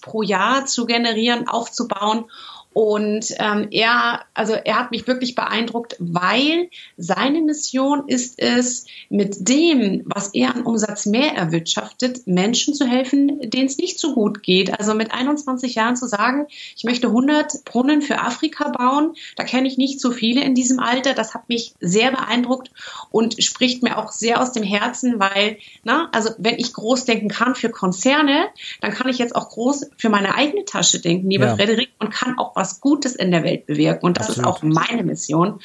pro 0.00 0.22
Jahr 0.22 0.66
zu 0.66 0.86
generieren, 0.86 1.48
aufzubauen 1.48 2.26
und 2.72 3.34
ähm, 3.38 3.68
er, 3.70 4.20
also 4.34 4.52
er 4.52 4.78
hat 4.78 4.90
mich 4.90 5.06
wirklich 5.06 5.34
beeindruckt, 5.34 5.96
weil 5.98 6.68
seine 6.96 7.40
Mission 7.40 8.06
ist 8.06 8.38
es, 8.38 8.86
mit 9.08 9.48
dem, 9.48 10.02
was 10.06 10.34
er 10.34 10.54
an 10.54 10.62
Umsatz 10.62 11.06
mehr 11.06 11.32
erwirtschaftet, 11.34 12.26
Menschen 12.26 12.74
zu 12.74 12.86
helfen, 12.86 13.40
denen 13.50 13.66
es 13.66 13.78
nicht 13.78 13.98
so 13.98 14.14
gut 14.14 14.42
geht. 14.42 14.78
Also 14.78 14.94
mit 14.94 15.12
21 15.12 15.74
Jahren 15.74 15.96
zu 15.96 16.06
sagen, 16.06 16.46
ich 16.76 16.84
möchte 16.84 17.08
100 17.08 17.64
Brunnen 17.64 18.02
für 18.02 18.20
Afrika 18.20 18.68
bauen, 18.68 19.14
da 19.36 19.44
kenne 19.44 19.66
ich 19.66 19.78
nicht 19.78 20.00
so 20.00 20.10
viele 20.12 20.42
in 20.42 20.54
diesem 20.54 20.78
Alter. 20.78 21.14
Das 21.14 21.34
hat 21.34 21.48
mich 21.48 21.74
sehr 21.80 22.10
beeindruckt 22.10 22.70
und 23.10 23.42
spricht 23.42 23.82
mir 23.82 23.98
auch 23.98 24.12
sehr 24.12 24.40
aus 24.40 24.52
dem 24.52 24.62
Herzen, 24.62 25.18
weil, 25.18 25.58
na, 25.84 26.10
also 26.12 26.30
wenn 26.38 26.58
ich 26.58 26.74
groß 26.74 27.06
denken 27.06 27.28
kann 27.28 27.54
für 27.54 27.70
Konzerne, 27.70 28.48
dann 28.80 28.92
kann 28.92 29.08
ich 29.08 29.18
jetzt 29.18 29.34
auch 29.34 29.48
groß 29.48 29.90
für 29.96 30.10
meine 30.10 30.34
eigene 30.34 30.64
Tasche 30.64 31.00
denken, 31.00 31.30
liebe 31.30 31.46
ja. 31.46 31.56
Frederik, 31.56 31.88
und 31.98 32.10
kann 32.10 32.38
auch 32.38 32.54
was 32.54 32.67
was 32.68 32.80
Gutes 32.80 33.16
in 33.16 33.30
der 33.30 33.42
Welt 33.42 33.66
bewirken. 33.66 34.04
Und 34.04 34.18
das 34.18 34.28
Absolut. 34.28 34.46
ist 34.46 34.52
auch 34.54 34.62
meine 34.62 35.02
Mission. 35.02 35.60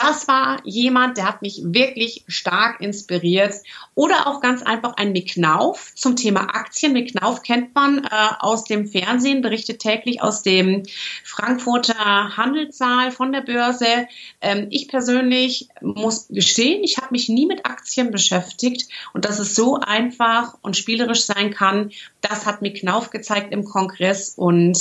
Das 0.00 0.28
war 0.28 0.58
jemand, 0.64 1.16
der 1.16 1.26
hat 1.26 1.42
mich 1.42 1.60
wirklich 1.64 2.24
stark 2.28 2.80
inspiriert. 2.80 3.54
Oder 3.96 4.28
auch 4.28 4.40
ganz 4.40 4.62
einfach 4.62 4.96
ein 4.96 5.10
Micknauf 5.10 5.92
zum 5.96 6.14
Thema 6.14 6.54
Aktien. 6.54 6.92
Micknauf 6.92 7.42
kennt 7.42 7.74
man 7.74 8.04
äh, 8.04 8.08
aus 8.38 8.62
dem 8.62 8.86
Fernsehen, 8.86 9.42
berichtet 9.42 9.80
täglich 9.80 10.22
aus 10.22 10.42
dem 10.42 10.84
Frankfurter 11.24 12.36
Handelssaal 12.36 13.10
von 13.10 13.32
der 13.32 13.40
Börse. 13.40 14.06
Ähm, 14.40 14.68
ich 14.70 14.86
persönlich 14.86 15.68
muss 15.80 16.28
gestehen, 16.28 16.84
ich 16.84 16.98
habe 16.98 17.08
mich 17.10 17.28
nie 17.28 17.46
mit 17.46 17.66
Aktien 17.66 18.12
beschäftigt 18.12 18.88
und 19.14 19.24
dass 19.24 19.40
es 19.40 19.56
so 19.56 19.80
einfach 19.80 20.56
und 20.62 20.76
spielerisch 20.76 21.24
sein 21.24 21.50
kann, 21.50 21.90
das 22.20 22.46
hat 22.46 22.62
Micknauf 22.62 23.10
gezeigt 23.10 23.52
im 23.52 23.64
Kongress 23.64 24.34
und 24.36 24.78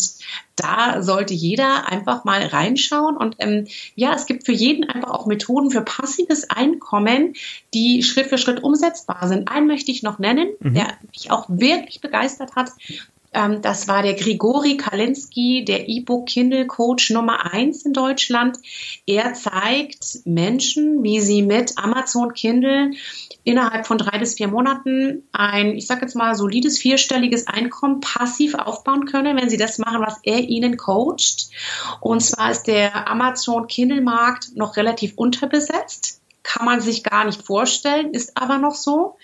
da 0.56 1.02
sollte 1.04 1.34
jeder 1.34 1.88
einfach 1.88 2.24
mal 2.24 2.42
reinschauen 2.42 3.16
und 3.16 3.36
ähm, 3.40 3.68
ja, 3.96 4.14
es 4.14 4.26
gibt 4.26 4.46
für 4.46 4.52
jeden 4.52 4.90
einfach 4.90 5.07
auch 5.12 5.26
Methoden 5.26 5.72
für 5.72 5.82
passives 5.82 6.50
Einkommen, 6.50 7.34
die 7.74 8.04
Schritt 8.04 8.28
für 8.28 8.38
Schritt 8.38 8.64
umsetzbar 8.64 9.28
sind. 9.28 9.50
Einen 9.50 9.68
möchte 9.68 9.92
ich 9.92 10.04
noch 10.04 10.20
nennen, 10.20 10.50
mhm. 10.60 10.74
der 10.74 10.88
mich 11.12 11.32
auch 11.32 11.46
wirklich 11.50 12.02
begeistert 12.02 12.56
hat. 12.56 12.72
Ähm, 13.34 13.62
das 13.62 13.88
war 13.88 14.02
der 14.04 14.14
Grigori 14.14 14.78
Kalinski, 14.78 15.66
der 15.66 15.90
E-Book 15.90 16.28
Kindle 16.28 16.66
Coach 16.66 17.12
Nummer 17.12 17.54
eins 17.54 17.86
in 17.86 17.94
Deutschland. 17.94 18.58
Er 19.06 19.34
zeigt 19.34 20.26
Menschen, 20.26 21.04
wie 21.04 21.20
sie 21.20 21.42
mit 21.42 21.78
Amazon 21.78 22.34
Kindle 22.34 22.92
innerhalb 23.44 23.86
von 23.86 23.98
drei 23.98 24.18
bis 24.18 24.36
vier 24.36 24.48
Monaten 24.48 25.24
ein, 25.32 25.76
ich 25.76 25.88
sage 25.88 26.02
jetzt 26.02 26.16
mal, 26.16 26.36
solides 26.36 26.78
vierstelliges 26.78 27.48
Einkommen 27.48 28.02
passiv 28.02 28.56
aufbauen 28.56 29.06
können, 29.06 29.38
wenn 29.38 29.50
sie 29.50 29.58
das 29.58 29.78
machen, 29.78 30.02
was 30.02 30.20
er 30.24 30.40
ihnen 30.40 30.78
coacht. 30.78 31.50
Und 32.00 32.22
zwar 32.22 32.52
ist 32.52 32.64
der 32.64 33.10
Amazon 33.10 33.68
Kindle 33.68 34.02
Markt 34.02 34.56
noch 34.56 34.78
relativ 34.78 35.14
unterbesetzt 35.16 36.17
kann 36.48 36.66
man 36.66 36.80
sich 36.80 37.04
gar 37.04 37.26
nicht 37.26 37.44
vorstellen, 37.44 38.14
ist 38.14 38.38
aber 38.38 38.58
noch 38.58 38.76
so. 38.76 39.18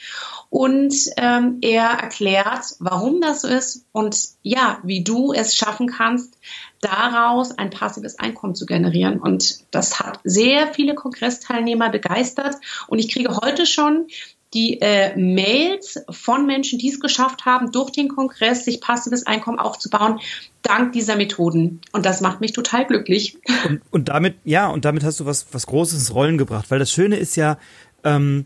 Und 0.49 0.93
ähm, 1.15 1.59
er 1.61 1.85
erklärt, 1.85 2.75
warum 2.79 3.21
das 3.21 3.41
so 3.41 3.47
ist 3.47 3.85
und 3.93 4.17
ja, 4.41 4.79
wie 4.83 5.05
du 5.05 5.31
es 5.31 5.55
schaffen 5.55 5.87
kannst, 5.87 6.37
daraus 6.81 7.57
ein 7.57 7.69
passives 7.69 8.19
Einkommen 8.19 8.55
zu 8.55 8.65
generieren. 8.65 9.21
Und 9.21 9.63
das 9.71 10.01
hat 10.01 10.19
sehr 10.25 10.73
viele 10.73 10.95
Kongressteilnehmer 10.95 11.89
begeistert. 11.89 12.57
Und 12.87 12.99
ich 12.99 13.09
kriege 13.09 13.37
heute 13.37 13.65
schon 13.65 14.07
die 14.53 14.79
äh, 14.81 15.15
Mails 15.17 16.03
von 16.09 16.45
Menschen, 16.45 16.79
die 16.79 16.89
es 16.89 16.99
geschafft 16.99 17.45
haben, 17.45 17.71
durch 17.71 17.91
den 17.91 18.09
Kongress 18.09 18.65
sich 18.65 18.81
passives 18.81 19.25
Einkommen 19.25 19.59
aufzubauen, 19.59 20.19
dank 20.61 20.93
dieser 20.93 21.15
Methoden. 21.15 21.81
Und 21.91 22.05
das 22.05 22.21
macht 22.21 22.41
mich 22.41 22.53
total 22.53 22.85
glücklich. 22.85 23.37
Und, 23.67 23.81
und 23.91 24.09
damit, 24.09 24.35
ja, 24.43 24.67
und 24.67 24.85
damit 24.85 25.03
hast 25.03 25.19
du 25.19 25.25
was, 25.25 25.47
was 25.51 25.67
Großes 25.67 25.99
ins 25.99 26.13
Rollen 26.13 26.37
gebracht, 26.37 26.69
weil 26.69 26.79
das 26.79 26.91
Schöne 26.91 27.17
ist 27.17 27.35
ja, 27.35 27.57
ähm, 28.03 28.45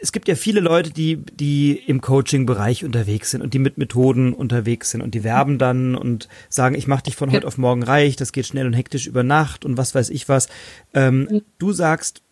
es 0.00 0.12
gibt 0.12 0.28
ja 0.28 0.36
viele 0.36 0.60
Leute, 0.60 0.90
die, 0.90 1.16
die 1.16 1.72
im 1.72 2.00
Coaching-Bereich 2.00 2.84
unterwegs 2.84 3.32
sind 3.32 3.42
und 3.42 3.52
die 3.52 3.58
mit 3.58 3.78
Methoden 3.78 4.32
unterwegs 4.32 4.90
sind 4.90 5.02
und 5.02 5.14
die 5.14 5.24
werben 5.24 5.58
dann 5.58 5.96
und 5.96 6.28
sagen, 6.48 6.76
ich 6.76 6.86
mache 6.86 7.04
dich 7.04 7.16
von 7.16 7.32
heute 7.32 7.46
auf 7.46 7.58
morgen 7.58 7.82
reich, 7.82 8.14
das 8.14 8.32
geht 8.32 8.46
schnell 8.46 8.66
und 8.66 8.74
hektisch 8.74 9.06
über 9.06 9.24
Nacht 9.24 9.64
und 9.64 9.76
was 9.76 9.94
weiß 9.94 10.10
ich 10.10 10.28
was. 10.28 10.48
Ähm, 10.94 11.28
mhm. 11.30 11.42
Du 11.58 11.72
sagst, 11.72 12.22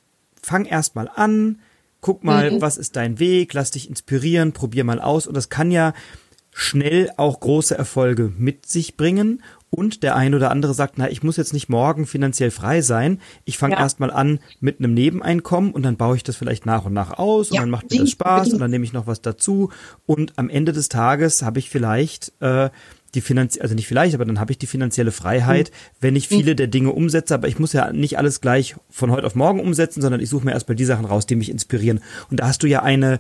fang 0.41 0.65
erst 0.65 0.95
mal 0.95 1.11
an, 1.13 1.59
guck 2.07 2.23
mal, 2.23 2.53
mhm. 2.53 2.61
was 2.61 2.77
ist 2.77 2.95
dein 2.95 3.19
Weg, 3.19 3.53
lass 3.53 3.73
dich 3.73 3.91
inspirieren, 3.91 4.53
probier 4.53 4.85
mal 4.85 5.01
aus 5.01 5.27
und 5.27 5.37
das 5.37 5.49
kann 5.49 5.73
ja 5.73 5.93
schnell 6.53 7.11
auch 7.17 7.41
große 7.41 7.77
Erfolge 7.77 8.33
mit 8.39 8.65
sich 8.65 8.97
bringen 8.97 9.43
und 9.71 10.05
der 10.05 10.15
eine 10.15 10.37
oder 10.37 10.53
andere 10.53 10.73
sagt, 10.73 10.99
na, 10.99 11.11
ich 11.11 11.25
muss 11.25 11.37
jetzt 11.37 11.53
nicht 11.53 11.69
morgen 11.69 12.07
finanziell 12.07 12.53
frei 12.53 12.81
sein. 12.81 13.21
Ich 13.45 13.59
fange 13.59 13.75
ja. 13.75 13.81
erstmal 13.81 14.13
an 14.13 14.39
mit 14.61 14.79
einem 14.79 14.95
Nebeneinkommen 14.95 15.73
und 15.73 15.83
dann 15.83 15.97
baue 15.97 16.15
ich 16.15 16.23
das 16.23 16.37
vielleicht 16.37 16.65
nach 16.65 16.85
und 16.85 16.93
nach 16.93 17.19
aus 17.19 17.51
ja. 17.51 17.55
und 17.55 17.63
dann 17.63 17.71
macht 17.71 17.91
mir 17.91 17.99
das 17.99 18.11
Spaß 18.11 18.53
und 18.53 18.61
dann 18.61 18.71
nehme 18.71 18.85
ich 18.85 18.93
noch 18.93 19.09
was 19.09 19.21
dazu. 19.21 19.71
Und 20.07 20.39
am 20.39 20.49
Ende 20.49 20.73
des 20.73 20.89
Tages 20.89 21.43
habe 21.43 21.59
ich 21.59 21.71
vielleicht 21.71 22.33
äh, 22.39 22.71
die 23.17 23.21
finanzielle, 23.21 23.63
also 23.65 23.75
nicht 23.75 23.89
vielleicht, 23.89 24.15
aber 24.15 24.25
dann 24.25 24.39
habe 24.39 24.53
ich 24.53 24.59
die 24.59 24.67
finanzielle 24.67 25.11
Freiheit, 25.11 25.71
mhm. 25.71 25.97
wenn 26.01 26.17
ich 26.17 26.29
viele 26.29 26.55
der 26.55 26.69
Dinge 26.69 26.93
umsetze, 26.93 27.35
aber 27.35 27.49
ich 27.49 27.59
muss 27.59 27.73
ja 27.73 27.93
nicht 27.93 28.19
alles 28.19 28.41
gleich 28.41 28.77
von 28.91 29.11
heute 29.11 29.27
auf 29.27 29.35
morgen 29.35 29.61
umsetzen, 29.61 30.03
sondern 30.03 30.21
ich 30.21 30.29
suche 30.29 30.45
mir 30.45 30.53
erstmal 30.53 30.77
die 30.77 30.85
Sachen 30.85 31.07
raus, 31.07 31.27
die 31.27 31.35
mich 31.35 31.51
inspirieren. 31.51 32.01
Und 32.31 32.41
da 32.41 32.47
hast 32.47 32.63
du 32.63 32.69
ja 32.69 32.83
eine, 32.83 33.19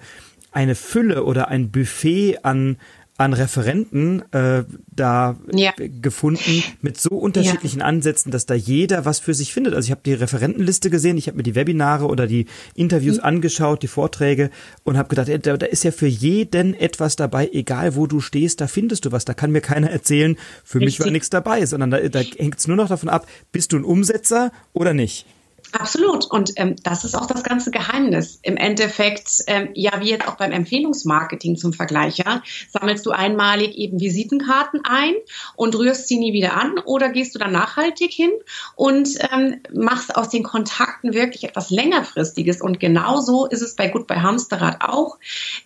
eine 0.53 0.75
Fülle 0.75 1.25
oder 1.25 1.49
ein 1.49 1.71
Buffet 1.71 2.39
an, 2.45 2.77
an 3.19 3.33
Referenten 3.33 4.23
äh, 4.33 4.65
da 4.95 5.37
ja. 5.51 5.73
gefunden 5.77 6.63
mit 6.83 7.01
so 7.01 7.11
unterschiedlichen 7.11 7.81
ja. 7.81 7.87
Ansätzen, 7.87 8.31
dass 8.31 8.45
da 8.45 8.55
jeder 8.55 9.05
was 9.05 9.21
für 9.21 9.33
sich 9.33 9.55
findet. 9.55 9.75
Also 9.75 9.87
ich 9.87 9.91
habe 9.91 10.03
die 10.05 10.13
Referentenliste 10.13 10.91
gesehen, 10.91 11.17
ich 11.17 11.27
habe 11.27 11.39
mir 11.39 11.43
die 11.43 11.55
Webinare 11.55 12.07
oder 12.07 12.27
die 12.27 12.47
Interviews 12.75 13.17
mhm. 13.19 13.25
angeschaut, 13.25 13.83
die 13.83 13.89
Vorträge 13.89 14.51
und 14.85 14.99
habe 14.99 15.09
gedacht, 15.09 15.29
da, 15.47 15.57
da 15.57 15.67
ist 15.67 15.85
ja 15.85 15.93
für 15.93 16.07
jeden 16.07 16.75
etwas 16.75 17.17
dabei, 17.17 17.49
egal 17.53 17.97
wo 17.97 18.07
du 18.07 18.21
stehst, 18.21 18.61
da 18.61 18.67
findest 18.67 19.07
du 19.07 19.13
was. 19.13 19.25
Da 19.25 19.33
kann 19.33 19.51
mir 19.51 19.63
keiner 19.63 19.91
erzählen, 19.91 20.37
für 20.63 20.81
Richtig. 20.81 20.99
mich 20.99 21.07
war 21.07 21.11
nichts 21.11 21.31
dabei, 21.31 21.65
sondern 21.65 21.91
da, 21.91 22.01
da 22.01 22.21
hängt 22.21 22.59
es 22.59 22.69
nur 22.69 22.77
noch 22.77 22.89
davon 22.89 23.09
ab, 23.09 23.27
bist 23.51 23.73
du 23.73 23.79
ein 23.79 23.85
Umsetzer 23.85 24.53
oder 24.75 24.93
nicht. 24.93 25.27
Absolut. 25.73 26.27
Und 26.31 26.53
ähm, 26.57 26.77
das 26.83 27.05
ist 27.05 27.15
auch 27.15 27.27
das 27.27 27.43
ganze 27.43 27.71
Geheimnis. 27.71 28.39
Im 28.43 28.57
Endeffekt, 28.57 29.29
ähm, 29.47 29.71
ja, 29.75 30.01
wie 30.01 30.11
jetzt 30.11 30.29
auch 30.29 30.37
beim 30.37 30.53
Empfehlungsmarketing 30.53 31.57
zum 31.57 31.73
Vergleich, 31.73 32.19
ja, 32.19 32.43
sammelst 32.71 33.05
du 33.05 33.11
einmalig 33.11 33.77
eben 33.77 34.01
Visitenkarten 34.01 34.81
ein 34.85 35.15
und 35.57 35.75
rührst 35.77 36.09
sie 36.09 36.19
nie 36.19 36.33
wieder 36.33 36.57
an 36.57 36.79
oder 36.85 37.09
gehst 37.09 37.35
du 37.35 37.39
dann 37.39 37.53
nachhaltig 37.53 38.13
hin 38.13 38.31
und 38.75 39.09
ähm, 39.33 39.61
machst 39.75 40.17
aus 40.17 40.29
den 40.29 40.45
Kontakten 40.45 41.15
wirklich 41.15 41.45
etwas 41.45 41.71
längerfristiges. 41.71 42.61
Und 42.61 42.81
genauso 42.81 43.47
ist 43.47 43.63
es 43.63 43.75
bei 43.75 43.89
Gut 43.89 44.07
bei 44.07 44.21
Hamsterrad 44.21 44.83
auch. 44.83 45.19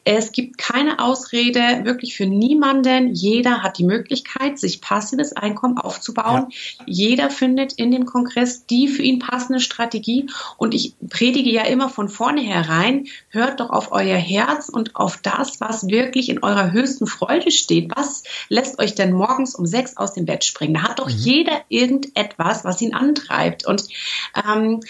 Es 0.04 0.32
gibt 0.32 0.58
keine 0.58 0.98
Ausrede 0.98 1.84
wirklich 1.84 2.16
für 2.16 2.26
niemanden. 2.26 3.14
Jeder 3.14 3.62
hat 3.62 3.78
die 3.78 3.84
Möglichkeit, 3.84 4.58
sich 4.58 4.80
passives 4.80 5.32
Einkommen 5.34 5.78
aufzubauen. 5.78 6.46
Ja. 6.50 6.84
Jeder 6.86 7.30
findet 7.30 7.74
in 7.74 7.90
dem 7.90 8.06
Kongress 8.06 8.66
die 8.66 8.88
für 8.88 9.02
ihn 9.02 9.18
passende 9.18 9.60
Strategie 9.60 9.89
Strategie. 9.90 10.30
Und 10.56 10.74
ich 10.74 10.94
predige 11.08 11.50
ja 11.50 11.64
immer 11.64 11.88
von 11.88 12.08
vornherein, 12.08 13.06
hört 13.28 13.60
doch 13.60 13.70
auf 13.70 13.92
euer 13.92 14.16
Herz 14.16 14.68
und 14.68 14.96
auf 14.96 15.18
das, 15.18 15.60
was 15.60 15.88
wirklich 15.88 16.28
in 16.28 16.42
eurer 16.42 16.72
höchsten 16.72 17.06
Freude 17.06 17.50
steht. 17.50 17.90
Was 17.94 18.22
lässt 18.48 18.78
euch 18.78 18.94
denn 18.94 19.12
morgens 19.12 19.54
um 19.54 19.66
sechs 19.66 19.96
aus 19.96 20.14
dem 20.14 20.26
Bett 20.26 20.44
springen? 20.44 20.74
Da 20.74 20.82
hat 20.82 21.00
doch 21.00 21.08
mhm. 21.08 21.16
jeder 21.16 21.60
irgendetwas, 21.68 22.64
was 22.64 22.80
ihn 22.80 22.94
antreibt. 22.94 23.66
Und 23.66 23.84
ähm, 24.46 24.80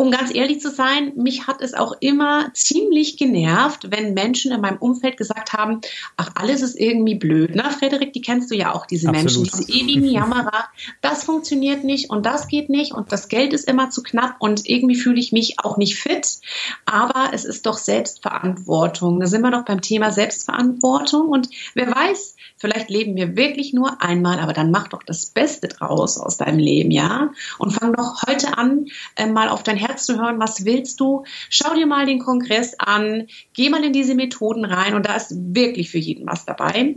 um 0.00 0.10
ganz 0.10 0.34
ehrlich 0.34 0.62
zu 0.62 0.70
sein, 0.70 1.12
mich 1.16 1.46
hat 1.46 1.60
es 1.60 1.74
auch 1.74 1.92
immer 2.00 2.50
ziemlich 2.54 3.18
genervt, 3.18 3.90
wenn 3.90 4.14
Menschen 4.14 4.50
in 4.50 4.62
meinem 4.62 4.78
Umfeld 4.78 5.18
gesagt 5.18 5.52
haben, 5.52 5.82
ach, 6.16 6.30
alles 6.36 6.62
ist 6.62 6.80
irgendwie 6.80 7.16
blöd. 7.16 7.54
Ne? 7.54 7.64
Frederik, 7.64 8.14
die 8.14 8.22
kennst 8.22 8.50
du 8.50 8.54
ja 8.54 8.72
auch, 8.72 8.86
diese 8.86 9.10
Absolut. 9.10 9.52
Menschen, 9.52 9.66
diese 9.66 9.70
ewigen 9.70 10.06
Jammerer. 10.06 10.64
Das 11.02 11.24
funktioniert 11.24 11.84
nicht 11.84 12.08
und 12.08 12.24
das 12.24 12.48
geht 12.48 12.70
nicht 12.70 12.94
und 12.94 13.12
das 13.12 13.28
Geld 13.28 13.52
ist 13.52 13.68
immer 13.68 13.90
zu 13.90 14.02
knapp 14.02 14.36
und 14.38 14.66
irgendwie 14.66 14.94
fühle 14.96 15.20
ich 15.20 15.32
mich 15.32 15.56
auch 15.58 15.76
nicht 15.76 15.96
fit. 15.96 16.38
Aber 16.86 17.32
es 17.34 17.44
ist 17.44 17.66
doch 17.66 17.76
Selbstverantwortung. 17.76 19.20
Da 19.20 19.26
sind 19.26 19.42
wir 19.42 19.50
doch 19.50 19.66
beim 19.66 19.82
Thema 19.82 20.12
Selbstverantwortung 20.12 21.28
und 21.28 21.50
wer 21.74 21.94
weiß, 21.94 22.36
Vielleicht 22.60 22.90
leben 22.90 23.16
wir 23.16 23.36
wirklich 23.36 23.72
nur 23.72 24.02
einmal, 24.02 24.38
aber 24.38 24.52
dann 24.52 24.70
mach 24.70 24.88
doch 24.88 25.02
das 25.02 25.24
Beste 25.24 25.66
draus 25.66 26.18
aus 26.18 26.36
deinem 26.36 26.58
Leben, 26.58 26.90
ja? 26.90 27.30
Und 27.56 27.70
fang 27.70 27.94
doch 27.94 28.22
heute 28.28 28.58
an, 28.58 28.84
äh, 29.16 29.26
mal 29.26 29.48
auf 29.48 29.62
dein 29.62 29.78
Herz 29.90 30.06
zu 30.06 30.18
hören. 30.18 30.38
Was 30.38 30.64
willst 30.64 31.00
du? 31.00 31.24
Schau 31.48 31.74
dir 31.74 31.86
mal 31.86 32.06
den 32.06 32.20
Kongress 32.20 32.74
an. 32.78 33.26
Geh 33.52 33.68
mal 33.68 33.84
in 33.84 33.92
diese 33.92 34.14
Methoden 34.14 34.64
rein 34.64 34.94
und 34.94 35.06
da 35.06 35.16
ist 35.16 35.34
wirklich 35.36 35.90
für 35.90 35.98
jeden 35.98 36.26
was 36.26 36.44
dabei. 36.46 36.96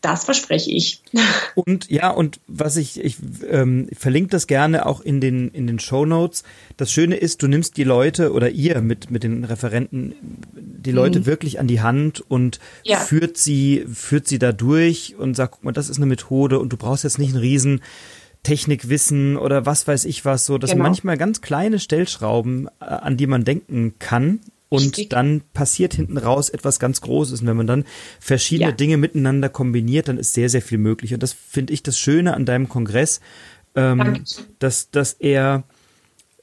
Das 0.00 0.26
verspreche 0.26 0.70
ich. 0.70 1.00
Und 1.54 1.90
ja, 1.90 2.10
und 2.10 2.38
was 2.46 2.76
ich, 2.76 3.02
ich 3.02 3.16
ähm, 3.48 3.88
verlinke 3.96 4.28
das 4.28 4.46
gerne 4.46 4.84
auch 4.84 5.00
in 5.00 5.22
den, 5.22 5.48
in 5.48 5.66
den 5.66 5.78
Show 5.78 6.04
Notes. 6.04 6.42
Das 6.76 6.92
Schöne 6.92 7.16
ist, 7.16 7.42
du 7.42 7.48
nimmst 7.48 7.78
die 7.78 7.84
Leute 7.84 8.32
oder 8.32 8.50
ihr 8.50 8.82
mit, 8.82 9.10
mit 9.10 9.22
den 9.22 9.44
Referenten 9.44 10.14
die 10.52 10.92
Leute 10.92 11.20
mhm. 11.20 11.26
wirklich 11.26 11.58
an 11.58 11.68
die 11.68 11.80
Hand 11.80 12.22
und 12.28 12.60
ja. 12.82 12.98
führt 12.98 13.38
sie, 13.38 13.86
führt 13.90 14.28
sie 14.28 14.38
da 14.38 14.52
durch 14.52 15.14
und 15.16 15.36
sagt, 15.36 15.52
guck 15.52 15.64
mal, 15.64 15.72
das 15.72 15.88
ist 15.88 15.96
eine 15.96 16.04
Methode 16.04 16.58
und 16.58 16.70
du 16.70 16.76
brauchst 16.76 17.04
jetzt 17.04 17.18
nicht 17.18 17.32
einen 17.32 17.40
riesen 17.40 17.80
Technikwissen 18.44 19.36
oder 19.36 19.66
was 19.66 19.88
weiß 19.88 20.04
ich 20.04 20.24
was, 20.24 20.46
so, 20.46 20.58
das 20.58 20.70
genau. 20.70 20.84
sind 20.84 20.90
manchmal 20.90 21.16
ganz 21.16 21.40
kleine 21.40 21.80
Stellschrauben, 21.80 22.68
äh, 22.80 22.84
an 22.84 23.16
die 23.16 23.26
man 23.26 23.44
denken 23.44 23.94
kann, 23.98 24.38
und 24.70 24.80
Richtig. 24.80 25.10
dann 25.10 25.42
passiert 25.52 25.94
hinten 25.94 26.18
raus 26.18 26.48
etwas 26.48 26.80
ganz 26.80 27.00
Großes. 27.00 27.42
Und 27.42 27.46
wenn 27.46 27.56
man 27.56 27.68
dann 27.68 27.84
verschiedene 28.18 28.70
ja. 28.70 28.76
Dinge 28.76 28.96
miteinander 28.96 29.48
kombiniert, 29.48 30.08
dann 30.08 30.18
ist 30.18 30.34
sehr, 30.34 30.48
sehr 30.48 30.62
viel 30.62 30.78
möglich. 30.78 31.14
Und 31.14 31.22
das 31.22 31.32
finde 31.32 31.72
ich 31.72 31.84
das 31.84 31.96
Schöne 31.96 32.34
an 32.34 32.44
deinem 32.44 32.68
Kongress, 32.68 33.20
ähm, 33.76 34.24
dass, 34.58 34.90
dass 34.90 35.12
er 35.12 35.62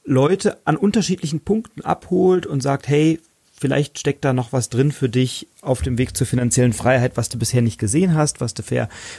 Leute 0.04 0.56
an 0.64 0.78
unterschiedlichen 0.78 1.40
Punkten 1.40 1.82
abholt 1.82 2.46
und 2.46 2.62
sagt, 2.62 2.88
hey, 2.88 3.20
Vielleicht 3.62 4.00
steckt 4.00 4.24
da 4.24 4.32
noch 4.32 4.52
was 4.52 4.70
drin 4.70 4.90
für 4.90 5.08
dich 5.08 5.46
auf 5.62 5.80
dem 5.80 5.96
Weg 5.96 6.16
zur 6.16 6.26
finanziellen 6.26 6.72
Freiheit, 6.72 7.16
was 7.16 7.28
du 7.28 7.38
bisher 7.38 7.62
nicht 7.62 7.78
gesehen 7.78 8.16
hast, 8.16 8.40
was 8.40 8.52
du 8.52 8.64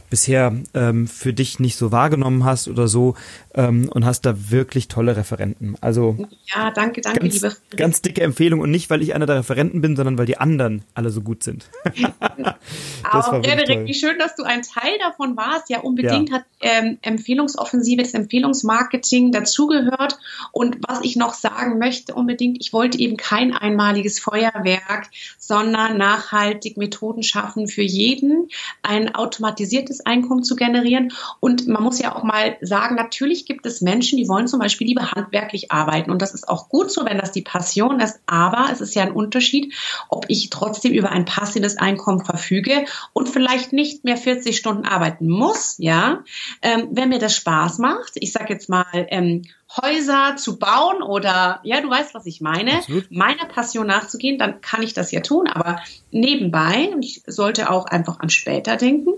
bisher 0.10 0.54
ähm, 0.74 1.08
für 1.08 1.32
dich 1.32 1.60
nicht 1.60 1.78
so 1.78 1.94
wahrgenommen 1.94 2.44
hast 2.44 2.68
oder 2.68 2.90
so 2.90 3.16
ähm, 3.56 3.88
und 3.90 4.06
hast 4.06 4.26
da 4.26 4.52
wirklich 4.52 4.90
tolle 4.90 5.16
Referenten. 5.16 5.78
Also 5.80 6.18
ja, 6.54 6.70
danke, 6.72 7.00
danke, 7.00 7.22
ganz, 7.22 7.34
liebe. 7.34 7.56
Ganz 7.78 8.02
dicke 8.02 8.22
Empfehlung 8.22 8.60
und 8.60 8.72
nicht, 8.72 8.90
weil 8.90 9.02
ich 9.02 9.16
einer 9.16 9.26
der 9.26 9.38
Referenten 9.38 9.80
bin, 9.80 9.96
sondern 9.96 10.18
weil 10.18 10.26
die 10.26 10.38
anderen 10.38 10.84
alle 10.94 11.12
so 11.12 11.22
gut 11.22 11.44
sind. 11.44 11.70
Aber 13.04 13.42
Frederik, 13.42 13.86
wie 13.86 13.94
schön, 13.94 14.20
dass 14.20 14.36
du 14.36 14.44
ein 14.44 14.64
Teil 14.64 14.98
davon 15.00 15.38
warst. 15.38 15.70
Ja, 15.70 15.80
unbedingt 15.80 16.30
ja. 16.30 16.38
hat 16.38 16.46
ähm, 16.60 16.98
Empfehlungsoffensive, 17.02 18.02
das 18.02 18.14
Empfehlungsmarketing 18.14 19.32
dazugehört. 19.32 20.18
Und 20.52 20.78
was 20.88 21.02
ich 21.04 21.16
noch 21.16 21.34
sagen 21.34 21.80
möchte, 21.80 22.14
unbedingt, 22.16 22.58
ich 22.60 22.74
wollte 22.74 23.00
eben 23.00 23.16
kein 23.16 23.54
einmaliges 23.54 24.20
Feuerwerk, 24.20 25.10
sondern 25.38 25.98
nachhaltig 26.34 26.78
Methoden 26.78 27.24
schaffen 27.24 27.68
für 27.68 27.82
jeden, 27.82 28.50
ein 28.82 29.14
automatisiertes 29.16 30.06
Einkommen 30.06 30.44
zu 30.44 30.56
generieren. 30.56 31.12
Und 31.40 31.68
man 31.68 31.84
muss 31.84 32.00
ja 32.00 32.16
auch 32.16 32.24
mal 32.24 32.58
sagen, 32.62 32.96
natürlich 32.96 33.46
gibt 33.46 33.66
es 33.66 33.82
Menschen, 33.82 34.18
die 34.18 34.28
wollen 34.28 34.48
zum 34.48 34.60
Beispiel 34.60 34.88
lieber 34.88 35.12
handwerklich 35.12 35.72
arbeiten. 35.72 36.12
Und 36.12 36.22
das 36.22 36.34
ist 36.34 36.48
auch 36.50 36.70
gut 36.70 36.92
so, 36.92 37.06
wenn 37.06 37.20
das 37.20 37.32
die 37.32 37.42
Passion 37.42 38.00
ist. 38.00 38.20
Aber 38.26 38.70
es 38.72 38.82
ist 38.82 38.96
ja 38.96 39.04
ein 39.04 39.12
Unterschied, 39.12 39.74
ob 40.10 40.26
ich 40.28 40.50
trotzdem 40.50 40.94
über 40.94 41.12
ein 41.12 41.26
passives 41.26 41.78
Einkommen 41.78 42.26
verfüge 42.26 42.86
und 43.14 43.30
vielleicht 43.30 43.74
nicht 43.74 44.04
mehr 44.04 44.18
40 44.18 44.58
Stunden 44.58 44.86
arbeiten 44.86 45.30
muss, 45.30 45.76
ja, 45.78 46.24
ähm, 46.62 46.90
wenn 46.92 47.10
mir 47.10 47.20
das 47.20 47.36
Spaß 47.36 47.78
macht. 47.80 48.14
Ich 48.16 48.32
sage 48.32 48.54
jetzt 48.54 48.70
mal, 48.70 48.86
ähm, 48.94 49.44
Häuser 49.82 50.36
zu 50.38 50.60
bauen 50.60 51.02
oder 51.02 51.60
ja, 51.64 51.82
du 51.82 51.90
weißt, 51.90 52.14
was 52.14 52.26
ich 52.26 52.42
meine, 52.42 52.78
Absolut. 52.78 53.12
meiner 53.12 53.46
Passion 53.46 53.88
nachzugehen, 53.88 54.38
dann 54.38 54.62
kann 54.62 54.84
ich 54.84 54.94
das 54.94 55.12
ja 55.12 55.22
tun. 55.22 55.48
Aber 55.48 55.80
nebenbei, 56.12 56.90
und 56.94 57.04
ich 57.04 57.24
sollte 57.26 57.70
auch 57.70 57.86
einfach 57.86 58.20
an 58.20 58.30
später 58.30 58.78
denken, 58.78 59.14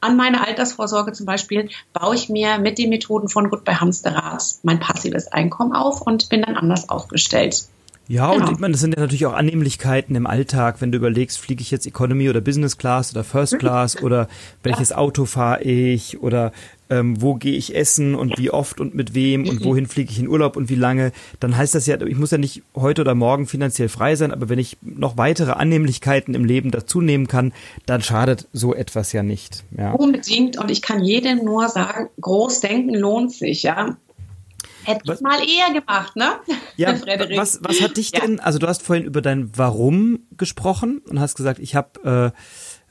an 0.00 0.16
meine 0.16 0.46
Altersvorsorge 0.46 1.12
zum 1.12 1.26
Beispiel, 1.26 1.68
baue 1.92 2.14
ich 2.14 2.28
mir 2.28 2.58
mit 2.58 2.78
den 2.78 2.88
Methoden 2.90 3.28
von 3.28 3.50
bei 3.64 3.74
Hamsterrad 3.74 4.42
mein 4.62 4.80
passives 4.80 5.28
Einkommen 5.28 5.72
auf 5.72 6.02
und 6.02 6.28
bin 6.28 6.42
dann 6.42 6.56
anders 6.56 6.88
aufgestellt. 6.88 7.68
Ja, 8.08 8.32
genau. 8.32 8.46
und 8.46 8.52
ich 8.54 8.58
meine, 8.58 8.72
das 8.72 8.80
sind 8.80 8.94
ja 8.94 9.00
natürlich 9.00 9.26
auch 9.26 9.34
Annehmlichkeiten 9.34 10.16
im 10.16 10.26
Alltag, 10.26 10.80
wenn 10.80 10.90
du 10.90 10.96
überlegst, 10.96 11.38
fliege 11.38 11.60
ich 11.60 11.70
jetzt 11.70 11.86
Economy 11.86 12.30
oder 12.30 12.40
Business 12.40 12.78
Class 12.78 13.12
oder 13.12 13.22
First 13.22 13.54
mhm. 13.54 13.58
Class 13.58 14.02
oder 14.02 14.28
welches 14.62 14.90
ja. 14.90 14.96
Auto 14.96 15.26
fahre 15.26 15.62
ich 15.62 16.20
oder 16.22 16.52
ähm, 16.90 17.20
wo 17.20 17.34
gehe 17.34 17.56
ich 17.56 17.74
essen 17.74 18.14
und 18.14 18.38
wie 18.38 18.50
oft 18.50 18.80
und 18.80 18.94
mit 18.94 19.14
wem 19.14 19.48
und 19.48 19.60
mhm. 19.60 19.64
wohin 19.64 19.86
fliege 19.86 20.10
ich 20.10 20.18
in 20.18 20.28
Urlaub 20.28 20.56
und 20.56 20.68
wie 20.68 20.74
lange, 20.74 21.12
dann 21.40 21.56
heißt 21.56 21.74
das 21.74 21.86
ja, 21.86 22.00
ich 22.00 22.16
muss 22.16 22.30
ja 22.30 22.38
nicht 22.38 22.62
heute 22.74 23.02
oder 23.02 23.14
morgen 23.14 23.46
finanziell 23.46 23.88
frei 23.88 24.16
sein, 24.16 24.32
aber 24.32 24.48
wenn 24.48 24.58
ich 24.58 24.78
noch 24.82 25.16
weitere 25.16 25.52
Annehmlichkeiten 25.52 26.34
im 26.34 26.44
Leben 26.44 26.70
dazu 26.70 27.00
nehmen 27.00 27.26
kann, 27.26 27.52
dann 27.86 28.02
schadet 28.02 28.48
so 28.52 28.74
etwas 28.74 29.12
ja 29.12 29.22
nicht. 29.22 29.64
Ja. 29.76 29.92
Unbedingt 29.92 30.58
und 30.58 30.70
ich 30.70 30.82
kann 30.82 31.02
jedem 31.02 31.44
nur 31.44 31.68
sagen, 31.68 32.08
groß 32.20 32.60
denken 32.60 32.94
lohnt 32.94 33.32
sich, 33.32 33.62
ja. 33.62 33.96
Hätte 34.84 35.12
ich 35.12 35.20
mal 35.20 35.38
eher 35.40 35.78
gemacht, 35.78 36.16
ne? 36.16 36.36
Ja, 36.76 36.94
was, 37.36 37.58
was 37.62 37.82
hat 37.82 37.98
dich 37.98 38.10
denn, 38.10 38.40
also 38.40 38.58
du 38.58 38.66
hast 38.66 38.82
vorhin 38.82 39.04
über 39.04 39.20
dein 39.20 39.50
Warum 39.54 40.20
gesprochen 40.38 41.02
und 41.10 41.20
hast 41.20 41.34
gesagt, 41.34 41.58
ich 41.58 41.74
habe 41.74 42.32
äh, 42.34 42.40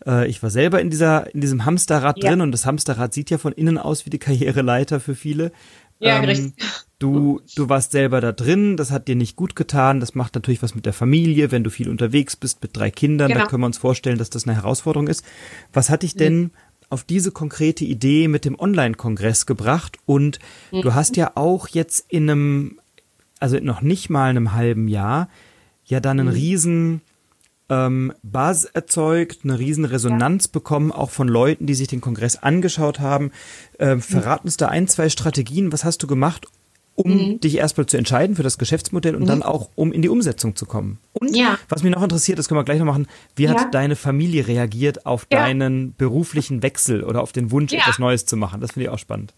äh, 0.06 0.28
ich 0.28 0.42
war 0.44 0.50
selber 0.50 0.82
in 0.82 0.90
dieser 0.90 1.34
in 1.34 1.42
diesem 1.42 1.66
Hamsterrad 1.66 2.22
ja. 2.22 2.30
drin 2.30 2.42
und 2.42 2.52
das 2.52 2.66
Hamsterrad 2.66 3.14
sieht 3.14 3.30
ja 3.30 3.38
von 3.38 3.54
innen 3.54 3.78
aus 3.78 4.06
wie 4.06 4.10
die 4.10 4.20
Karriereleiter 4.20 5.00
für 5.00 5.16
viele. 5.16 5.52
Ja, 6.00 6.18
ähm, 6.18 6.26
richtig. 6.26 6.54
Du, 7.00 7.42
du 7.56 7.70
warst 7.70 7.92
selber 7.92 8.22
da 8.22 8.32
drin, 8.32 8.76
das 8.76 8.90
hat 8.90 9.08
dir 9.08 9.16
nicht 9.16 9.36
gut 9.36 9.56
getan, 9.56 10.00
das 10.00 10.16
macht 10.16 10.34
natürlich 10.34 10.64
was 10.64 10.74
mit 10.74 10.88
der 10.88 10.94
Familie, 10.94 11.52
wenn 11.52 11.64
du 11.64 11.70
viel 11.70 11.90
unterwegs 11.90 12.36
bist 12.36 12.62
mit 12.64 12.76
drei 12.76 12.90
Kindern, 12.90 13.28
genau. 13.28 13.42
da 13.42 13.46
können 13.48 13.62
wir 13.62 13.68
uns 13.68 13.78
vorstellen, 13.78 14.18
dass 14.18 14.32
das 14.32 14.48
eine 14.48 14.56
Herausforderung 14.56 15.08
ist. 15.08 15.24
Was 15.74 15.92
hat 15.92 16.02
dich 16.02 16.16
denn 16.16 16.40
mhm 16.40 16.52
auf 16.90 17.04
diese 17.04 17.32
konkrete 17.32 17.84
Idee 17.84 18.28
mit 18.28 18.46
dem 18.46 18.58
Online-Kongress 18.60 19.46
gebracht 19.46 19.98
und 20.06 20.40
mhm. 20.72 20.82
du 20.82 20.94
hast 20.94 21.18
ja 21.18 21.32
auch 21.36 21.68
jetzt 21.68 22.06
in 22.10 22.30
einem, 22.30 22.80
also 23.40 23.58
noch 23.60 23.82
nicht 23.82 24.10
mal 24.10 24.30
einem 24.30 24.54
halben 24.54 24.88
Jahr, 24.88 25.30
ja 25.86 26.00
dann 26.00 26.20
einen 26.20 26.30
mhm. 26.30 26.36
riesen 26.36 27.02
ähm, 27.70 28.14
Buzz 28.24 28.66
erzeugt, 28.74 29.40
eine 29.44 29.60
riesen 29.60 29.86
Resonanz 29.86 30.46
ja. 30.46 30.52
bekommen, 30.54 30.92
auch 30.92 31.10
von 31.10 31.28
Leuten, 31.28 31.66
die 31.66 31.76
sich 31.76 31.88
den 31.88 32.02
Kongress 32.02 32.38
angeschaut 32.38 33.00
haben. 33.00 33.32
Ähm, 33.80 34.02
verrat 34.02 34.44
uns 34.46 34.58
da 34.58 34.68
ein, 34.68 34.88
zwei 34.88 35.10
Strategien. 35.10 35.72
Was 35.72 35.84
hast 35.84 36.02
du 36.04 36.08
gemacht, 36.08 36.48
um 36.98 37.12
mhm. 37.12 37.40
dich 37.40 37.58
erstmal 37.58 37.86
zu 37.86 37.96
entscheiden 37.96 38.36
für 38.36 38.44
das 38.44 38.58
Geschäftsmodell 38.58 39.16
und 39.16 39.24
mhm. 39.24 39.28
dann 39.28 39.44
auch, 39.44 39.70
um 39.76 39.94
in 39.94 40.02
die 40.02 40.10
Umsetzung 40.10 40.56
zu 40.56 40.66
kommen. 40.66 40.98
Und 41.14 41.36
ja. 41.36 41.60
was 41.70 41.84
mich 41.84 41.94
noch 41.94 42.02
interessiert, 42.02 42.40
das 42.40 42.48
können 42.48 42.60
wir 42.60 42.66
gleich 42.66 42.80
noch 42.80 42.86
machen, 42.86 43.08
wie 43.36 43.48
hat 43.48 43.74
deine 43.74 43.96
Familie 43.96 44.48
reagiert 44.48 45.06
auf 45.06 45.28
ja. 45.32 45.40
deinen 45.40 45.94
beruflichen 45.96 46.64
Wechsel 46.64 47.04
oder 47.04 47.22
auf 47.22 47.32
den 47.32 47.52
Wunsch, 47.52 47.72
etwas 47.72 48.00
Neues 48.00 48.26
zu 48.26 48.36
machen? 48.36 48.62
Das 48.62 48.72
finde 48.72 48.86
ich 48.86 48.90
auch 48.90 48.98
spannend. 48.98 49.36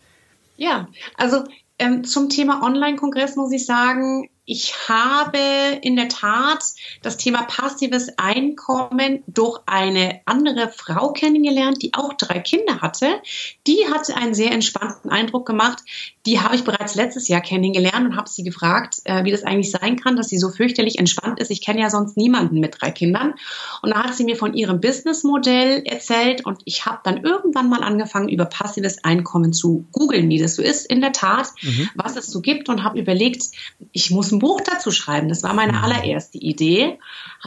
Ja, 0.56 0.88
also 1.18 1.44
ähm, 1.80 2.06
zum 2.06 2.30
Thema 2.30 2.63
Online-Kongress 2.63 3.36
muss 3.36 3.52
ich 3.52 3.65
sagen, 3.65 4.30
ich 4.50 4.74
habe 4.90 5.38
in 5.84 5.96
der 5.96 6.10
Tat 6.10 6.64
das 7.04 7.18
Thema 7.18 7.44
passives 7.44 8.18
Einkommen 8.18 9.22
durch 9.28 9.60
eine 9.68 10.22
andere 10.26 10.72
Frau 10.76 11.14
kennengelernt, 11.14 11.84
die 11.84 11.94
auch 11.94 12.14
drei 12.14 12.40
Kinder 12.40 12.82
hatte. 12.82 13.22
Die 13.68 13.86
hatte 13.94 14.18
einen 14.18 14.34
sehr 14.34 14.52
entspannten 14.52 15.12
Eindruck 15.12 15.46
gemacht. 15.46 15.84
Die 16.26 16.40
habe 16.40 16.56
ich 16.56 16.64
bereits 16.64 16.96
letztes 16.96 17.28
Jahr 17.28 17.42
kennengelernt 17.42 18.08
und 18.08 18.16
habe 18.16 18.28
sie 18.28 18.42
gefragt, 18.42 18.96
äh, 19.04 19.24
wie 19.24 19.30
das 19.30 19.44
eigentlich 19.44 19.70
sein 19.70 19.98
kann, 19.98 20.16
dass 20.16 20.30
sie 20.30 20.40
so 20.40 20.50
fürchterlich 20.50 20.98
entspannt 20.98 21.40
ist. 21.40 21.52
Ich 21.52 21.64
kenne 21.64 21.82
ja 21.82 21.92
sonst 21.92 22.18
niemanden 22.18 22.60
mit 22.60 22.82
drei 22.82 22.90
Kindern. 22.90 23.36
Und 23.84 23.92
da 23.92 24.04
hat 24.04 24.16
sie 24.16 24.24
mir 24.24 24.36
von 24.36 24.56
ihrem 24.56 24.82
Businessmodell 24.82 25.84
erzählt 25.86 26.44
und 26.44 26.60
ich 26.66 26.88
habe 26.88 27.00
dann 27.04 27.24
irgendwann 27.24 27.70
mal 27.70 27.84
angefangen, 27.84 28.30
über 28.30 28.46
passives 28.46 29.04
Einkommen 29.04 29.54
zu 29.54 29.86
googeln, 29.92 30.28
wie 30.28 30.40
das 30.40 30.56
so 30.56 30.64
ist 30.64 30.88
in 30.88 31.02
der 31.02 31.12
Tat, 31.12 31.50
mhm. 31.62 31.90
was 31.94 32.16
es 32.16 32.32
so 32.32 32.42
gibt 32.42 32.68
und 32.68 32.84
habe 32.84 33.00
überlegt, 33.00 33.44
ich 33.92 34.10
muss 34.10 34.38
ein 34.39 34.47
Buch 34.47 34.62
dazu 34.62 34.91
schreiben. 34.91 35.30
Das 35.30 35.43
war 35.43 35.54
meine 35.54 35.73
mhm. 35.73 35.84
allererste 35.84 36.38
Idee, 36.38 36.99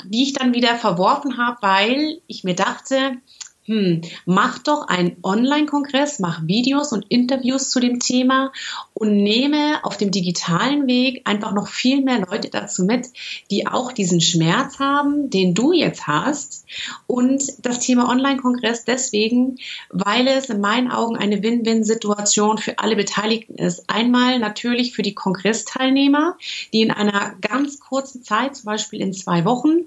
die 0.04 0.22
ich 0.22 0.34
dann 0.34 0.54
wieder 0.54 0.76
verworfen 0.76 1.38
habe, 1.38 1.56
weil 1.62 2.20
ich 2.26 2.44
mir 2.44 2.54
dachte, 2.54 3.16
hm, 3.64 4.00
mach 4.26 4.58
doch 4.58 4.88
einen 4.88 5.16
Online-Kongress, 5.22 6.18
mach 6.18 6.44
Videos 6.48 6.92
und 6.92 7.06
Interviews 7.08 7.70
zu 7.70 7.78
dem 7.78 8.00
Thema 8.00 8.52
und 8.92 9.16
nehme 9.16 9.84
auf 9.84 9.96
dem 9.96 10.10
digitalen 10.10 10.88
Weg 10.88 11.22
einfach 11.26 11.52
noch 11.52 11.68
viel 11.68 12.02
mehr 12.02 12.26
Leute 12.28 12.50
dazu 12.50 12.84
mit, 12.84 13.06
die 13.52 13.68
auch 13.68 13.92
diesen 13.92 14.20
Schmerz 14.20 14.80
haben, 14.80 15.30
den 15.30 15.54
du 15.54 15.72
jetzt 15.72 16.08
hast. 16.08 16.66
Und 17.06 17.44
das 17.64 17.78
Thema 17.78 18.08
Online-Kongress 18.08 18.84
deswegen, 18.84 19.58
weil 19.90 20.26
es 20.26 20.46
in 20.46 20.60
meinen 20.60 20.90
Augen 20.90 21.16
eine 21.16 21.40
Win-Win-Situation 21.40 22.58
für 22.58 22.80
alle 22.80 22.96
Beteiligten 22.96 23.54
ist. 23.54 23.88
Einmal 23.88 24.40
natürlich 24.40 24.92
für 24.92 25.02
die 25.02 25.14
Kongressteilnehmer, 25.14 26.36
die 26.72 26.82
in 26.82 26.90
einer 26.90 27.36
ganz 27.40 27.78
kurzen 27.78 28.24
Zeit, 28.24 28.56
zum 28.56 28.64
Beispiel 28.64 29.00
in 29.00 29.12
zwei 29.12 29.44
Wochen, 29.44 29.84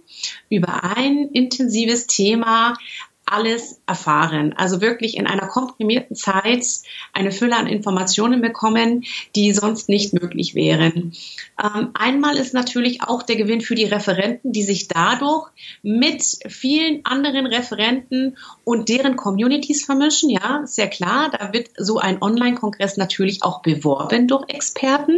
über 0.50 0.86
ein 0.86 1.28
intensives 1.34 2.08
Thema 2.08 2.78
alles 3.26 3.82
erfahren. 3.88 4.54
Also 4.56 4.82
wirklich 4.82 5.18
in 5.18 5.26
einer 5.26 5.48
komprimierten 5.48 6.16
Zeit 6.16 6.66
eine 7.12 7.32
Fülle 7.32 7.56
an 7.56 7.68
Informationen 7.68 8.42
bekommen, 8.42 9.04
die 9.36 9.52
sonst 9.52 9.90
nicht 9.90 10.14
möglich 10.14 10.54
wären. 10.54 11.14
Ähm, 11.62 11.90
einmal 11.96 12.38
ist 12.38 12.54
natürlich 12.54 13.02
auch 13.02 13.24
der 13.24 13.36
Gewinn 13.36 13.62
für 13.62 13.76
die 13.76 13.86
Referenten, 13.86 14.52
die 14.52 14.64
sich 14.64 14.88
dadurch 14.88 15.50
mit 15.82 16.24
vielen 16.48 17.04
anderen 17.06 17.48
Referenten 17.48 18.38
und 18.64 18.90
deren 18.90 19.16
Communities 19.16 19.86
vermischen. 19.86 20.30
Ja, 20.30 20.62
sehr 20.66 20.88
klar. 20.88 21.32
Da 21.32 21.52
wird 21.52 21.70
so 21.78 21.98
ein 21.98 22.22
Online-Kongress 22.22 22.98
natürlich 22.98 23.44
auch 23.44 23.62
beworben 23.62 24.28
durch 24.28 24.46
Experten. 24.50 25.18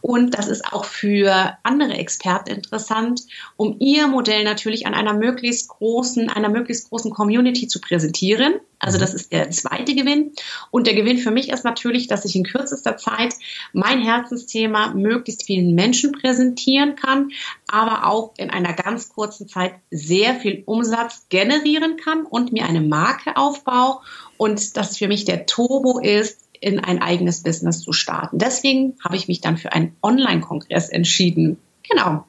Und 0.00 0.36
das 0.36 0.48
ist 0.48 0.72
auch 0.72 0.84
für 0.84 1.56
andere 1.62 1.94
Experten 1.94 2.50
interessant, 2.50 3.22
um 3.56 3.76
ihr 3.78 4.08
Modell 4.08 4.44
natürlich 4.44 4.86
an 4.86 4.94
einer 4.94 5.14
möglichst 5.14 5.68
großen, 5.68 6.28
einer 6.28 6.48
möglichst 6.48 6.88
großen 6.88 7.10
Community 7.10 7.68
zu 7.68 7.80
präsentieren. 7.80 8.54
Also 8.78 8.98
das 8.98 9.14
ist 9.14 9.32
der 9.32 9.50
zweite 9.50 9.94
Gewinn. 9.94 10.32
Und 10.70 10.86
der 10.86 10.94
Gewinn 10.94 11.18
für 11.18 11.30
mich 11.30 11.48
ist 11.50 11.64
natürlich, 11.64 12.06
dass 12.06 12.24
ich 12.24 12.36
in 12.36 12.44
kürzester 12.44 12.96
Zeit 12.98 13.34
mein 13.72 14.02
Herzensthema 14.02 14.92
möglichst 14.92 15.44
vielen 15.44 15.74
Menschen 15.74 16.12
präsentieren 16.12 16.96
kann, 16.96 17.30
aber 17.66 18.06
auch 18.06 18.34
in 18.36 18.50
einer 18.50 18.74
ganz 18.74 19.08
kurzen 19.08 19.48
Zeit 19.48 19.74
sehr 19.90 20.34
viel 20.34 20.64
Umsatz 20.66 21.26
generieren 21.30 21.96
kann 21.96 22.26
und 22.26 22.52
mir 22.52 22.66
eine 22.66 22.82
Marke 22.82 23.36
aufbaue. 23.36 24.00
Und 24.36 24.76
das 24.76 24.98
für 24.98 25.08
mich 25.08 25.24
der 25.24 25.46
Turbo 25.46 25.98
ist, 26.00 26.43
in 26.64 26.80
ein 26.80 27.02
eigenes 27.02 27.42
Business 27.42 27.80
zu 27.80 27.92
starten. 27.92 28.38
Deswegen 28.38 28.94
habe 29.04 29.16
ich 29.16 29.28
mich 29.28 29.42
dann 29.42 29.58
für 29.58 29.72
einen 29.72 29.94
Online-Kongress 30.02 30.88
entschieden. 30.88 31.58
Genau. 31.88 32.24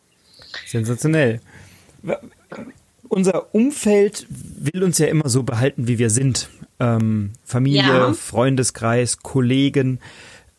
Sensationell. 0.66 1.40
Unser 3.08 3.56
Umfeld 3.56 4.28
will 4.30 4.84
uns 4.84 4.98
ja 4.98 5.08
immer 5.08 5.30
so 5.30 5.44
behalten, 5.44 5.88
wie 5.88 6.00
wir 6.00 6.10
sind. 6.10 6.50
Ähm, 6.82 7.32
Familie, 7.46 7.84
ja. 7.84 8.14
Freundeskreis, 8.14 9.20
Kollegen. 9.20 10.00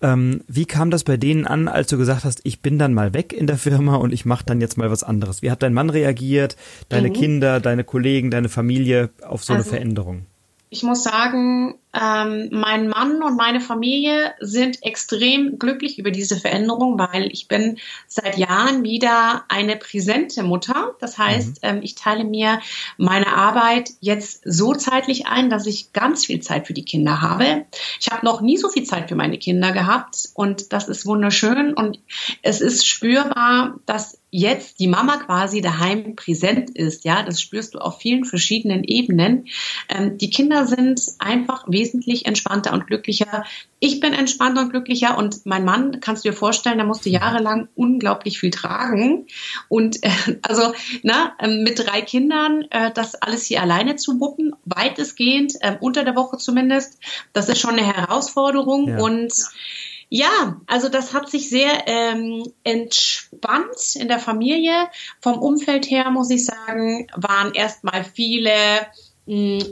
Ähm, 0.00 0.42
wie 0.48 0.64
kam 0.64 0.90
das 0.90 1.04
bei 1.04 1.18
denen 1.18 1.46
an, 1.46 1.68
als 1.68 1.88
du 1.88 1.98
gesagt 1.98 2.24
hast, 2.24 2.40
ich 2.44 2.60
bin 2.60 2.78
dann 2.78 2.94
mal 2.94 3.12
weg 3.12 3.34
in 3.34 3.46
der 3.46 3.58
Firma 3.58 3.96
und 3.96 4.12
ich 4.12 4.24
mache 4.24 4.44
dann 4.46 4.62
jetzt 4.62 4.78
mal 4.78 4.90
was 4.90 5.02
anderes? 5.02 5.42
Wie 5.42 5.50
hat 5.50 5.62
dein 5.62 5.74
Mann 5.74 5.90
reagiert, 5.90 6.56
deine 6.88 7.08
mhm. 7.08 7.12
Kinder, 7.12 7.60
deine 7.60 7.84
Kollegen, 7.84 8.30
deine 8.30 8.48
Familie 8.48 9.10
auf 9.22 9.44
so 9.44 9.52
also, 9.52 9.64
eine 9.64 9.64
Veränderung? 9.64 10.26
Ich 10.70 10.82
muss 10.82 11.04
sagen, 11.04 11.76
ähm, 11.98 12.48
mein 12.52 12.88
Mann 12.88 13.22
und 13.22 13.37
meine 13.37 13.61
Familie 13.61 14.35
sind 14.40 14.82
extrem 14.82 15.59
glücklich 15.59 15.98
über 15.98 16.11
diese 16.11 16.37
Veränderung, 16.37 16.98
weil 16.98 17.32
ich 17.32 17.48
bin 17.48 17.78
seit 18.06 18.37
Jahren 18.37 18.82
wieder 18.82 19.44
eine 19.48 19.76
präsente 19.76 20.42
Mutter. 20.42 20.94
Das 21.00 21.16
heißt, 21.16 21.62
mhm. 21.62 21.68
ähm, 21.68 21.80
ich 21.82 21.94
teile 21.94 22.24
mir 22.24 22.61
meine 22.98 23.28
Arbeit 23.28 23.90
jetzt 24.00 24.42
so 24.44 24.74
zeitlich 24.74 25.26
ein, 25.26 25.48
dass 25.48 25.66
ich 25.66 25.92
ganz 25.92 26.26
viel 26.26 26.40
Zeit 26.40 26.66
für 26.66 26.74
die 26.74 26.85
Kinder 26.85 27.22
habe. 27.22 27.64
Ich 28.00 28.09
habe 28.11 28.26
noch 28.26 28.42
nie 28.42 28.59
so 28.59 28.68
viel 28.68 28.85
Zeit 28.85 29.09
für 29.09 29.16
meine 29.16 29.38
Kinder 29.38 29.72
gehabt 29.72 30.28
und 30.35 30.72
das 30.72 30.88
ist 30.88 31.06
wunderschön 31.06 31.72
und 31.72 31.98
es 32.42 32.61
ist 32.61 32.87
spürbar, 32.87 33.78
dass 33.87 34.18
jetzt 34.30 34.80
die 34.80 34.87
Mama 34.87 35.16
quasi 35.16 35.62
daheim 35.62 36.14
präsent 36.14 36.70
ist. 36.70 37.04
Ja, 37.04 37.22
das 37.22 37.40
spürst 37.40 37.74
du 37.74 37.78
auf 37.78 38.00
vielen 38.00 38.24
verschiedenen 38.24 38.85
Ebenen. 38.85 39.46
Ähm, 39.88 40.18
die 40.18 40.28
Kinder 40.28 40.66
sind 40.66 41.00
einfach 41.18 41.64
wesentlich 41.68 41.86
wesentlich 41.87 42.27
entspannter 42.27 42.72
und 42.72 42.87
glücklicher. 42.87 43.44
Ich 43.79 44.01
bin 44.01 44.12
entspannter 44.12 44.62
und 44.62 44.70
glücklicher 44.70 45.16
und 45.16 45.46
mein 45.46 45.64
Mann, 45.64 46.01
kannst 46.01 46.25
du 46.25 46.31
dir 46.31 46.37
vorstellen, 46.37 46.79
der 46.79 46.87
musste 46.87 47.11
jahrelang 47.11 47.68
unglaublich 47.75 48.38
viel 48.38 48.51
tragen. 48.51 49.27
Und 49.68 50.03
äh, 50.03 50.11
also 50.42 50.75
na, 51.03 51.35
äh, 51.38 51.49
mit 51.49 51.79
drei 51.79 52.03
Kindern 52.03 52.66
äh, 52.70 52.90
das 52.92 53.14
alles 53.14 53.44
hier 53.44 53.62
alleine 53.62 53.96
zu 53.96 54.20
wuppen, 54.20 54.55
weitestgehend, 54.64 55.55
äh, 55.61 55.77
unter 55.81 56.05
der 56.05 56.16
Woche 56.16 56.38
zumindest, 56.38 56.99
das 57.33 57.49
ist 57.49 57.61
schon 57.61 57.79
eine 57.79 57.87
Herausforderung. 57.87 58.88
Ja. 58.88 58.99
Und 58.99 59.33
ja, 60.09 60.61
also 60.66 60.88
das 60.88 61.14
hat 61.14 61.29
sich 61.29 61.49
sehr 61.49 61.88
ähm, 61.88 62.44
entspannt 62.62 63.96
in 63.96 64.07
der 64.07 64.20
Familie. 64.20 64.88
Vom 65.20 65.38
Umfeld 65.38 65.90
her 65.90 66.11
muss 66.11 66.31
ich 66.31 66.44
sagen, 66.44 67.09
waren 67.16 67.55
erstmal 67.55 68.05
viele 68.05 68.53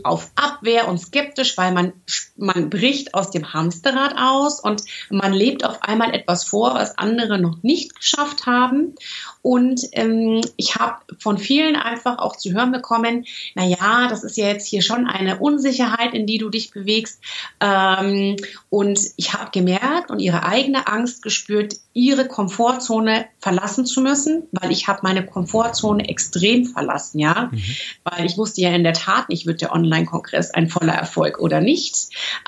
auf 0.03 0.33
Abwehr 0.35 0.89
und 0.89 0.99
skeptisch, 0.99 1.57
weil 1.57 1.73
man, 1.73 1.93
man 2.37 2.71
bricht 2.71 3.15
aus 3.15 3.31
dem 3.31 3.53
Hamsterrad 3.53 4.17
aus 4.19 4.59
und 4.59 4.83
man 5.11 5.33
lebt 5.33 5.65
auf 5.65 5.83
einmal 5.83 6.13
etwas 6.13 6.45
vor, 6.45 6.75
was 6.75 6.99
andere 6.99 7.39
noch 7.39 7.63
nicht 7.63 7.95
geschafft 7.95 8.47
haben. 8.47 8.97
Und 9.43 9.83
ähm, 9.93 10.41
ich 10.57 10.75
habe 10.77 11.03
von 11.19 11.39
vielen 11.39 11.77
einfach 11.77 12.19
auch 12.19 12.35
zu 12.37 12.53
hören 12.53 12.73
bekommen, 12.73 13.27
na 13.55 13.65
ja, 13.65 14.09
das 14.09 14.25
ist 14.25 14.37
ja 14.37 14.49
jetzt 14.49 14.67
hier 14.67 14.83
schon 14.83 15.07
eine 15.07 15.39
Unsicherheit, 15.39 16.15
in 16.15 16.27
die 16.27 16.39
du 16.39 16.49
dich 16.49 16.73
bewegst. 16.73 17.21
Ähm, 17.61 18.37
und 18.71 18.99
ich 19.17 19.35
habe 19.35 19.51
gemerkt 19.53 20.11
und 20.11 20.19
ihre 20.19 20.45
eigene 20.45 20.89
Angst 20.89 21.23
gespürt, 21.23 21.75
ihre 21.93 22.27
Komfortzone 22.27 23.27
verlassen 23.39 23.87
zu 23.87 24.01
müssen, 24.01 24.49
weil 24.51 24.73
ich 24.73 24.89
habe 24.89 25.01
meine 25.03 25.25
Komfortzone 25.25 26.09
extrem 26.09 26.65
verlassen, 26.65 27.21
ja, 27.21 27.51
mhm. 27.53 27.63
weil 28.03 28.27
ich 28.27 28.37
wusste 28.37 28.63
ja 28.63 28.71
in 28.71 28.83
der 28.83 28.95
Tat 28.95 29.29
nicht, 29.29 29.44
wird 29.47 29.61
der 29.61 29.73
Online-Kongress 29.73 30.51
ein 30.51 30.69
voller 30.69 30.95
Erfolg 30.95 31.39
oder 31.39 31.61
nicht. 31.61 31.95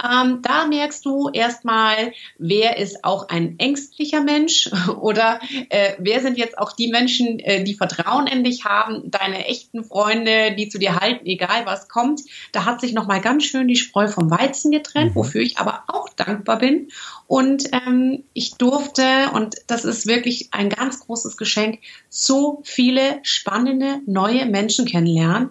Ähm, 0.03 0.41
da 0.43 0.67
merkst 0.67 1.05
du 1.05 1.29
erstmal, 1.29 2.13
wer 2.39 2.79
ist 2.79 3.05
auch 3.05 3.29
ein 3.29 3.59
ängstlicher 3.59 4.23
Mensch 4.23 4.71
oder 5.01 5.41
äh, 5.71 5.95
wer 5.99 6.21
sind 6.21 6.39
jetzt 6.39 6.59
auch 6.59 6.73
die 6.73 6.89
Menschen, 6.89 7.39
äh, 7.39 7.65
die 7.65 7.75
Vertrauen 7.75 8.27
in 8.27 8.45
dich 8.45 8.65
haben, 8.65 9.11
deine 9.11 9.47
echten 9.47 9.85
Freunde, 9.85 10.55
die 10.57 10.69
zu 10.69 10.79
dir 10.79 11.01
halten, 11.01 11.27
egal 11.27 11.67
was 11.67 11.89
kommt. 11.89 12.21
Da 12.53 12.65
hat 12.65 12.81
sich 12.81 12.93
nochmal 12.93 13.21
ganz 13.21 13.45
schön 13.45 13.69
die 13.69 13.77
Spreu 13.77 14.09
vom 14.09 14.31
Weizen 14.31 14.71
getrennt, 14.71 15.11
mhm. 15.11 15.17
wofür 15.17 15.41
ich 15.41 15.59
aber 15.59 15.85
auch 15.89 16.09
dankbar 16.11 16.59
bin. 16.59 16.89
Und 17.27 17.73
ähm, 17.73 18.25
ich 18.35 18.55
durfte, 18.55 19.03
und 19.33 19.57
das 19.67 19.85
ist 19.85 20.07
wirklich 20.07 20.49
ein 20.53 20.69
ganz 20.69 21.01
großes 21.01 21.37
Geschenk, 21.37 21.81
so 22.09 22.61
viele 22.65 23.19
spannende 23.23 24.01
neue 24.07 24.47
Menschen 24.47 24.87
kennenlernen, 24.87 25.51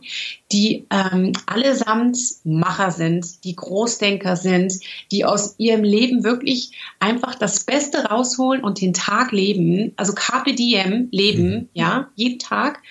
die 0.51 0.86
ähm, 0.91 1.34
allesamt 1.47 2.17
Macher 2.43 2.91
sind, 2.91 3.43
die 3.43 3.55
Großdenker 3.55 4.36
sind, 4.36 4.73
die 5.12 5.25
aus 5.25 5.55
ihrem 5.58 5.84
Leben 5.84 6.23
wirklich 6.23 6.71
einfach 6.99 7.36
das 7.36 7.63
Beste 7.63 8.05
rausholen 8.05 8.63
und 8.63 8.79
den 8.79 8.93
Tag 8.93 9.31
leben, 9.31 9.93
also 9.95 10.13
Carpe 10.13 10.53
Diem 10.53 11.08
leben, 11.12 11.49
mhm. 11.49 11.69
ja, 11.73 12.10
jeden 12.15 12.38
Tag. 12.38 12.84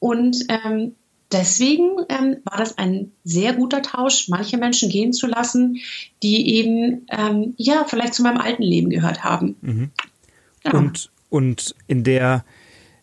Und 0.00 0.44
ähm, 0.48 0.96
deswegen 1.32 2.04
ähm, 2.10 2.36
war 2.44 2.58
das 2.58 2.76
ein 2.76 3.12
sehr 3.24 3.54
guter 3.54 3.80
Tausch, 3.80 4.28
manche 4.28 4.58
Menschen 4.58 4.90
gehen 4.90 5.14
zu 5.14 5.26
lassen, 5.26 5.78
die 6.22 6.56
eben 6.56 7.06
ähm, 7.08 7.54
ja 7.56 7.84
vielleicht 7.88 8.14
zu 8.14 8.22
meinem 8.22 8.38
alten 8.38 8.62
Leben 8.62 8.90
gehört 8.90 9.24
haben. 9.24 9.56
Mhm. 9.62 9.90
Genau. 10.62 10.78
Und, 10.78 11.10
und 11.30 11.74
in 11.86 12.04
der 12.04 12.44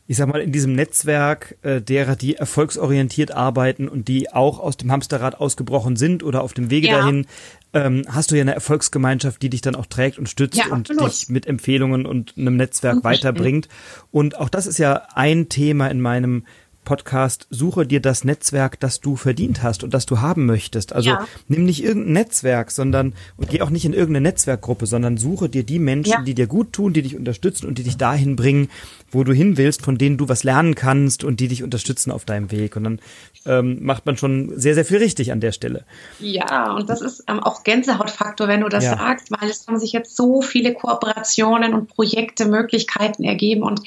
ich 0.08 0.18
sag 0.18 0.28
mal, 0.28 0.42
in 0.42 0.52
diesem 0.52 0.74
Netzwerk 0.74 1.58
äh, 1.64 1.82
derer, 1.82 2.16
die 2.16 2.36
erfolgsorientiert 2.36 3.32
arbeiten 3.32 3.88
und 3.88 4.08
die 4.08 4.32
auch 4.32 4.60
aus 4.60 4.78
dem 4.78 4.92
Hamsterrad 4.92 5.40
ausgebrochen 5.40 5.96
sind 5.96 6.22
oder 6.22 6.44
auf 6.44 6.54
dem 6.54 6.70
Wege 6.70 6.88
ja. 6.88 7.00
dahin, 7.00 7.26
ähm, 7.74 8.04
hast 8.08 8.32
du 8.32 8.36
ja 8.36 8.42
eine 8.42 8.54
Erfolgsgemeinschaft, 8.54 9.42
die 9.42 9.50
dich 9.50 9.62
dann 9.62 9.76
auch 9.76 9.88
trägt 9.88 10.20
und 10.20 10.30
stützt 10.30 10.58
ja, 10.58 10.68
und 10.68 10.90
dich 10.90 11.30
mit 11.30 11.48
Empfehlungen 11.48 12.06
und 12.06 12.36
einem 12.38 12.56
Netzwerk 12.56 13.04
weiterbringt. 13.04 13.68
Und 14.12 14.38
auch 14.38 14.50
das 14.50 14.68
ist 14.68 14.78
ja 14.78 15.08
ein 15.16 15.50
Thema 15.50 15.88
in 15.88 16.02
meinem 16.02 16.46
Podcast, 16.86 17.48
suche 17.50 17.86
dir 17.86 18.00
das 18.00 18.24
Netzwerk, 18.24 18.80
das 18.80 19.02
du 19.02 19.18
verdient 19.18 19.62
hast 19.64 19.84
und 19.84 19.94
das 19.94 20.06
du 20.06 20.22
haben 20.22 20.46
möchtest. 20.46 20.94
Also 20.94 21.10
ja. 21.10 21.28
nimm 21.50 21.66
nicht 21.66 21.84
irgendein 21.84 22.14
Netzwerk, 22.14 22.72
sondern 22.72 23.14
und 23.36 23.50
geh 23.50 23.62
auch 23.62 23.70
nicht 23.70 23.84
in 23.84 23.92
irgendeine 23.92 24.30
Netzwerkgruppe, 24.30 24.86
sondern 24.86 25.18
suche 25.18 25.50
dir 25.50 25.64
die 25.64 25.80
Menschen, 25.80 26.12
ja. 26.12 26.22
die 26.22 26.34
dir 26.34 26.48
gut 26.48 26.72
tun, 26.72 26.94
die 26.94 27.02
dich 27.02 27.18
unterstützen 27.18 27.68
und 27.68 27.78
die 27.78 27.84
dich 27.84 27.98
dahin 27.98 28.38
bringen, 28.38 28.70
wo 29.12 29.24
du 29.24 29.34
hin 29.34 29.58
willst, 29.58 29.82
von 29.82 29.98
denen 29.98 30.18
du 30.18 30.30
was 30.30 30.44
lernen 30.44 30.76
kannst 30.76 31.24
und 31.24 31.40
die 31.40 31.48
dich 31.48 31.64
unterstützen 31.64 32.12
auf 32.12 32.26
deinem 32.26 32.52
Weg. 32.52 32.76
Und 32.76 32.84
dann 32.84 33.00
ähm, 33.46 33.84
macht 33.84 34.06
man 34.06 34.18
schon 34.18 34.54
sehr, 34.56 34.76
sehr 34.76 34.86
viel 34.86 34.98
richtig 34.98 35.32
an 35.32 35.40
der 35.40 35.52
Stelle. 35.52 35.86
Ja, 36.20 36.74
und 36.74 36.90
das 36.90 37.02
ist 37.02 37.24
ähm, 37.28 37.40
auch 37.40 37.64
Gänsehautfaktor, 37.64 38.48
wenn 38.48 38.62
du 38.62 38.70
das 38.70 38.86
ja. 38.86 38.98
sagst, 38.98 39.32
weil 39.32 39.50
es 39.50 39.68
haben 39.68 39.80
sich 39.80 39.94
jetzt 39.94 40.16
so 40.16 40.42
viele 40.42 40.74
Kooperationen 40.74 41.74
und 41.74 41.88
Projekte, 41.88 42.46
Möglichkeiten 42.46 43.24
ergeben 43.24 43.64
und 43.64 43.82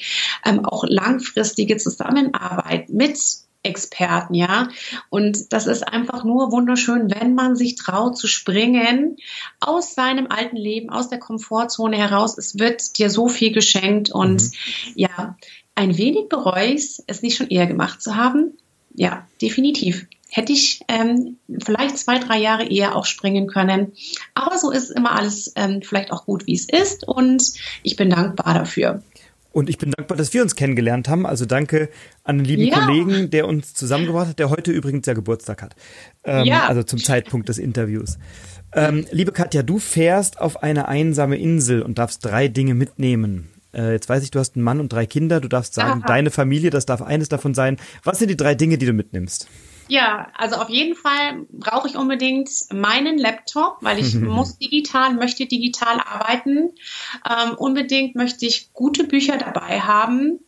ähm, 0.45 0.65
auch 0.65 0.83
langfristige 0.87 1.77
Zusammenarbeit 1.77 2.88
mit 2.91 3.17
Experten, 3.61 4.33
ja. 4.33 4.69
Und 5.09 5.51
das 5.51 5.67
ist 5.67 5.85
einfach 5.85 6.23
nur 6.23 6.51
wunderschön, 6.51 7.13
wenn 7.13 7.35
man 7.35 7.55
sich 7.55 7.75
traut 7.75 8.17
zu 8.17 8.27
springen 8.27 9.17
aus 9.59 9.95
seinem 9.95 10.27
alten 10.27 10.55
Leben, 10.55 10.89
aus 10.89 11.09
der 11.09 11.19
Komfortzone 11.19 11.97
heraus. 11.97 12.37
Es 12.37 12.57
wird 12.57 12.97
dir 12.97 13.09
so 13.09 13.27
viel 13.27 13.51
geschenkt 13.51 14.11
und 14.11 14.43
mhm. 14.43 14.51
ja, 14.95 15.37
ein 15.75 15.97
wenig 15.97 16.29
bereue 16.29 16.73
ich 16.73 17.03
es, 17.07 17.21
nicht 17.21 17.37
schon 17.37 17.49
eher 17.49 17.67
gemacht 17.67 18.01
zu 18.01 18.15
haben. 18.15 18.57
Ja, 18.93 19.27
definitiv. 19.41 20.07
Hätte 20.29 20.53
ich 20.53 20.81
ähm, 20.87 21.37
vielleicht 21.63 21.97
zwei, 21.97 22.19
drei 22.19 22.37
Jahre 22.37 22.65
eher 22.65 22.95
auch 22.95 23.05
springen 23.05 23.47
können. 23.47 23.93
Aber 24.35 24.57
so 24.57 24.71
ist 24.71 24.89
immer 24.89 25.17
alles 25.17 25.51
ähm, 25.55 25.81
vielleicht 25.81 26.11
auch 26.11 26.25
gut, 26.25 26.47
wie 26.47 26.53
es 26.53 26.67
ist. 26.69 27.07
Und 27.07 27.43
ich 27.81 27.95
bin 27.95 28.09
dankbar 28.09 28.53
dafür. 28.53 29.01
Und 29.51 29.69
ich 29.69 29.77
bin 29.77 29.91
dankbar, 29.91 30.17
dass 30.17 30.33
wir 30.33 30.43
uns 30.43 30.55
kennengelernt 30.55 31.09
haben. 31.09 31.25
Also 31.25 31.45
danke 31.45 31.89
an 32.23 32.37
den 32.37 32.45
lieben 32.45 32.63
ja. 32.63 32.79
Kollegen, 32.79 33.31
der 33.31 33.47
uns 33.47 33.73
zusammengebracht 33.73 34.29
hat, 34.29 34.39
der 34.39 34.49
heute 34.49 34.71
übrigens 34.71 35.07
ja 35.07 35.13
Geburtstag 35.13 35.61
hat. 35.61 35.75
Ähm, 36.23 36.45
ja. 36.45 36.67
Also 36.67 36.83
zum 36.83 36.99
Zeitpunkt 36.99 37.49
des 37.49 37.57
Interviews. 37.57 38.19
Ähm, 38.73 39.05
liebe 39.11 39.31
Katja, 39.31 39.63
du 39.63 39.79
fährst 39.79 40.39
auf 40.39 40.61
eine 40.61 40.87
einsame 40.87 41.37
Insel 41.37 41.81
und 41.81 41.97
darfst 41.97 42.23
drei 42.23 42.47
Dinge 42.47 42.75
mitnehmen. 42.75 43.49
Äh, 43.73 43.93
jetzt 43.93 44.07
weiß 44.07 44.23
ich, 44.23 44.31
du 44.31 44.39
hast 44.39 44.55
einen 44.55 44.63
Mann 44.63 44.79
und 44.79 44.93
drei 44.93 45.07
Kinder. 45.07 45.41
Du 45.41 45.47
darfst 45.47 45.73
sagen, 45.73 46.01
Aha. 46.01 46.07
deine 46.07 46.29
Familie, 46.29 46.69
das 46.69 46.85
darf 46.85 47.01
eines 47.01 47.29
davon 47.29 47.55
sein. 47.55 47.77
Was 48.03 48.19
sind 48.19 48.29
die 48.29 48.37
drei 48.37 48.53
Dinge, 48.53 48.77
die 48.77 48.85
du 48.85 48.93
mitnimmst? 48.93 49.47
Ja, 49.89 50.27
also 50.37 50.57
auf 50.57 50.69
jeden 50.69 50.95
Fall 50.95 51.45
brauche 51.51 51.87
ich 51.87 51.97
unbedingt 51.97 52.49
meinen 52.71 53.17
Laptop, 53.17 53.77
weil 53.81 53.99
ich 53.99 54.13
muss 54.21 54.57
digital, 54.57 55.15
möchte 55.15 55.47
digital 55.47 55.99
arbeiten. 55.99 56.69
Ähm, 57.27 57.55
unbedingt 57.57 58.15
möchte 58.15 58.45
ich 58.45 58.71
gute 58.73 59.03
Bücher 59.03 59.37
dabei 59.37 59.81
haben. 59.81 60.39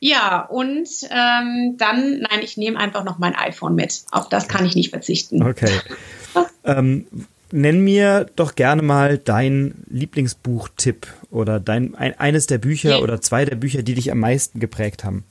Ja, 0.00 0.40
und 0.40 0.88
ähm, 1.10 1.76
dann, 1.76 2.20
nein, 2.20 2.40
ich 2.42 2.56
nehme 2.56 2.78
einfach 2.78 3.04
noch 3.04 3.18
mein 3.18 3.36
iPhone 3.36 3.74
mit. 3.74 4.04
Auf 4.10 4.28
das 4.30 4.48
kann 4.48 4.64
ich 4.64 4.74
nicht 4.74 4.90
verzichten. 4.90 5.42
Okay. 5.42 5.78
ähm, 6.64 7.06
nenn 7.52 7.84
mir 7.84 8.26
doch 8.34 8.54
gerne 8.54 8.80
mal 8.80 9.18
dein 9.18 9.84
Lieblingsbuchtipp 9.88 11.06
oder 11.30 11.60
dein 11.60 11.94
ein, 11.94 12.18
eines 12.18 12.46
der 12.46 12.58
Bücher 12.58 12.90
ja. 12.90 12.98
oder 12.98 13.20
zwei 13.20 13.44
der 13.44 13.56
Bücher, 13.56 13.82
die 13.82 13.94
dich 13.94 14.10
am 14.10 14.20
meisten 14.20 14.58
geprägt 14.58 15.04
haben. 15.04 15.24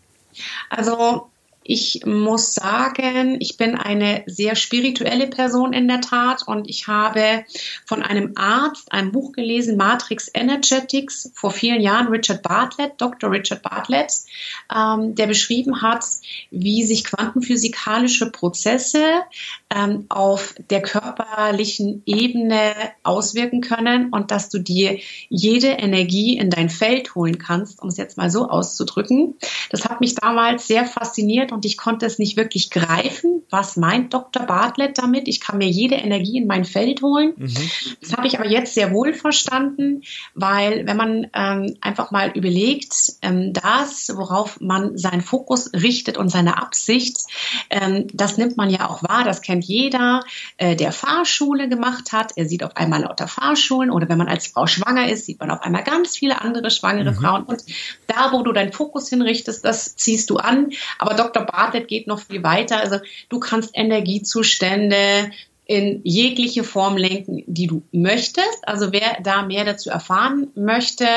Also 0.70 1.30
ich 1.68 2.06
muss 2.06 2.54
sagen, 2.54 3.38
ich 3.40 3.58
bin 3.58 3.74
eine 3.74 4.22
sehr 4.28 4.56
spirituelle 4.56 5.26
Person 5.26 5.74
in 5.74 5.88
der 5.88 6.00
Tat 6.00 6.48
und 6.48 6.70
ich 6.70 6.88
habe 6.88 7.44
von 7.88 8.04
einem 8.04 8.34
Arzt 8.36 8.92
ein 8.92 9.12
Buch 9.12 9.32
gelesen, 9.32 9.76
Matrix 9.76 10.30
Energetics, 10.32 11.32
vor 11.34 11.50
vielen 11.50 11.82
Jahren, 11.82 12.10
Richard 12.10 12.44
Bartlett, 12.44 12.94
Dr. 12.98 13.32
Richard 13.32 13.64
Bartlett, 13.64 14.14
ähm, 14.74 15.16
der 15.16 15.26
beschrieben 15.26 15.82
hat, 15.82 16.06
wie 16.52 16.84
sich 16.84 17.04
quantenphysikalische 17.04 18.30
Prozesse 18.30 19.24
ähm, 19.76 20.06
auf 20.10 20.54
der 20.70 20.84
körperlichen 20.84 22.04
Ebene 22.06 22.74
auswirken 23.02 23.62
können 23.62 24.10
und 24.10 24.30
dass 24.30 24.50
du 24.50 24.60
dir 24.60 25.00
jede 25.30 25.70
Energie 25.70 26.38
in 26.38 26.52
dein 26.52 26.70
Feld 26.70 27.16
holen 27.16 27.40
kannst, 27.40 27.82
um 27.82 27.90
es 27.90 27.98
jetzt 27.98 28.18
mal 28.18 28.30
so 28.30 28.48
auszudrücken. 28.48 29.34
Das 29.72 29.86
hat 29.86 30.00
mich 30.00 30.14
damals 30.14 30.68
sehr 30.68 30.86
fasziniert 30.86 31.55
und 31.56 31.64
ich 31.64 31.78
konnte 31.78 32.06
es 32.06 32.20
nicht 32.20 32.36
wirklich 32.36 32.70
greifen. 32.70 33.44
Was 33.50 33.78
meint 33.78 34.14
Dr. 34.14 34.44
Bartlett 34.44 34.98
damit? 34.98 35.30
Ich 35.30 35.40
kann 35.40 35.58
mir 35.58 35.70
jede 35.70 35.96
Energie 35.96 36.38
in 36.38 36.48
mein 36.48 36.66
Feld 36.66 37.02
holen. 37.02 37.34
Mhm. 37.38 37.56
Das 38.02 38.12
habe 38.12 38.28
ich 38.28 38.38
aber 38.38 38.48
jetzt 38.48 38.74
sehr 38.74 38.92
wohl 38.92 39.14
verstanden, 39.14 40.02
weil 40.34 40.86
wenn 40.86 40.98
man 40.98 41.28
ähm, 41.34 41.78
einfach 41.80 42.12
mal 42.12 42.32
überlegt, 42.32 43.14
ähm, 43.22 43.54
das, 43.54 44.12
worauf 44.14 44.60
man 44.60 44.98
seinen 44.98 45.22
Fokus 45.22 45.72
richtet 45.72 46.18
und 46.18 46.28
seine 46.28 46.58
Absicht, 46.58 47.20
ähm, 47.70 48.08
das 48.12 48.38
nimmt 48.38 48.58
man 48.58 48.70
ja 48.70 48.90
auch 48.90 49.02
wahr. 49.02 49.24
Das 49.24 49.42
kennt 49.42 49.64
jeder, 49.64 50.24
äh, 50.58 50.76
der 50.76 50.92
Fahrschule 50.92 51.70
gemacht 51.70 52.12
hat. 52.12 52.34
Er 52.36 52.46
sieht 52.46 52.64
auf 52.64 52.76
einmal 52.76 53.04
lauter 53.04 53.30
Fahrschulen 53.30 53.92
oder 53.92 54.10
wenn 54.10 54.18
man 54.18 54.28
als 54.28 54.48
Frau 54.48 54.68
schwanger 54.68 55.10
ist, 55.10 55.26
sieht 55.26 55.40
man 55.40 55.52
auf 55.52 55.62
einmal 55.62 55.86
ganz 55.86 56.18
viele 56.18 56.42
andere 56.42 56.70
schwangere 56.70 57.12
mhm. 57.12 57.16
Frauen. 57.16 57.44
Und 57.44 57.64
da, 58.08 58.34
wo 58.34 58.44
du 58.44 58.52
deinen 58.52 58.74
Fokus 58.74 59.08
hinrichtest, 59.08 59.64
das 59.64 59.96
ziehst 59.96 60.30
du 60.30 60.36
an. 60.36 60.72
Aber 61.00 61.14
Dr. 61.14 61.45
Bartlett 61.46 61.88
geht 61.88 62.08
noch 62.08 62.20
viel 62.20 62.44
weiter. 62.44 62.80
Also 62.80 62.98
du 63.30 63.40
kannst 63.40 63.72
Energiezustände 63.74 65.32
in 65.68 66.02
jegliche 66.04 66.64
Form 66.64 66.96
lenken, 66.96 67.44
die 67.48 67.68
du 67.68 67.82
möchtest. 67.92 68.68
Also 68.68 68.92
wer 68.92 69.18
da 69.24 69.42
mehr 69.42 69.66
dazu 69.66 69.90
erfahren 69.90 70.48
möchte, 70.56 71.08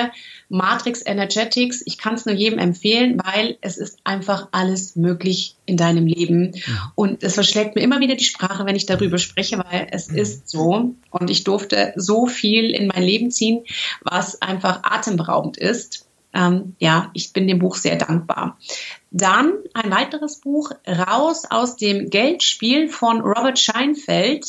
Matrix 0.49 1.05
Energetics, 1.05 1.83
ich 1.85 1.99
kann 1.99 2.14
es 2.14 2.25
nur 2.25 2.35
jedem 2.35 2.59
empfehlen, 2.59 3.21
weil 3.23 3.59
es 3.61 3.77
ist 3.77 3.99
einfach 4.05 4.49
alles 4.53 4.97
möglich 4.97 5.57
in 5.67 5.77
deinem 5.77 6.07
Leben. 6.07 6.55
Und 6.95 7.23
es 7.23 7.35
verschlägt 7.35 7.75
mir 7.75 7.83
immer 7.83 8.01
wieder 8.01 8.17
die 8.17 8.25
Sprache, 8.25 8.64
wenn 8.64 8.77
ich 8.77 8.87
darüber 8.87 9.19
spreche, 9.19 9.59
weil 9.59 9.88
es 9.91 10.09
ist 10.09 10.49
so. 10.49 10.95
Und 11.11 11.31
ich 11.31 11.45
durfte 11.45 11.93
so 11.97 12.27
viel 12.27 12.71
in 12.71 12.87
mein 12.87 13.03
Leben 13.03 13.31
ziehen, 13.31 13.64
was 14.03 14.41
einfach 14.41 14.81
atemberaubend 14.83 15.59
ist 15.59 16.08
ähm, 16.35 16.77
ja, 16.79 17.11
ich 17.14 17.33
bin 17.33 17.49
dem 17.49 17.59
Buch 17.59 17.77
sehr 17.77 17.97
dankbar. 17.97 18.59
Dann 19.11 19.53
ein 19.75 19.91
weiteres 19.91 20.41
Buch, 20.41 20.71
Raus 20.87 21.45
aus 21.49 21.77
dem 21.77 22.11
Geldspiel 22.11 22.88
von 22.88 23.21
Robert 23.21 23.59
Scheinfeld. 23.59 24.47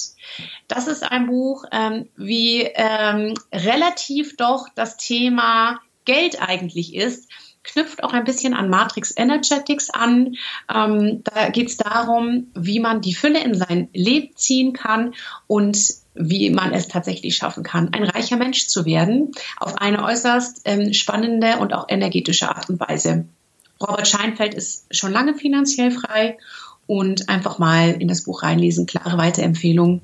Das 0.67 0.87
ist 0.87 1.03
ein 1.03 1.27
Buch, 1.27 1.63
ähm, 1.71 2.09
wie 2.17 2.63
ähm, 2.63 3.33
relativ 3.53 4.35
doch 4.35 4.67
das 4.75 4.97
Thema 4.97 5.79
Geld 6.05 6.41
eigentlich 6.41 6.95
ist 6.95 7.29
knüpft 7.71 8.03
auch 8.03 8.13
ein 8.13 8.23
bisschen 8.23 8.53
an 8.53 8.69
Matrix 8.69 9.13
Energetics 9.15 9.89
an. 9.89 10.35
Ähm, 10.73 11.23
da 11.23 11.49
geht 11.49 11.69
es 11.69 11.77
darum, 11.77 12.47
wie 12.53 12.79
man 12.79 13.01
die 13.01 13.13
Fülle 13.13 13.43
in 13.43 13.55
sein 13.55 13.89
Leben 13.93 14.35
ziehen 14.35 14.73
kann 14.73 15.13
und 15.47 15.77
wie 16.15 16.49
man 16.49 16.73
es 16.73 16.87
tatsächlich 16.87 17.35
schaffen 17.35 17.63
kann, 17.63 17.93
ein 17.93 18.03
reicher 18.03 18.37
Mensch 18.37 18.67
zu 18.67 18.85
werden, 18.85 19.31
auf 19.57 19.77
eine 19.77 20.03
äußerst 20.03 20.61
ähm, 20.65 20.93
spannende 20.93 21.57
und 21.59 21.73
auch 21.73 21.85
energetische 21.87 22.49
Art 22.49 22.69
und 22.69 22.79
Weise. 22.79 23.25
Robert 23.81 24.07
Scheinfeld 24.07 24.53
ist 24.53 24.93
schon 24.93 25.13
lange 25.13 25.35
finanziell 25.35 25.91
frei 25.91 26.37
und 26.87 27.29
einfach 27.29 27.59
mal 27.59 27.91
in 27.91 28.07
das 28.07 28.23
Buch 28.23 28.43
reinlesen, 28.43 28.85
klare 28.85 29.17
Weiterempfehlung. 29.17 30.01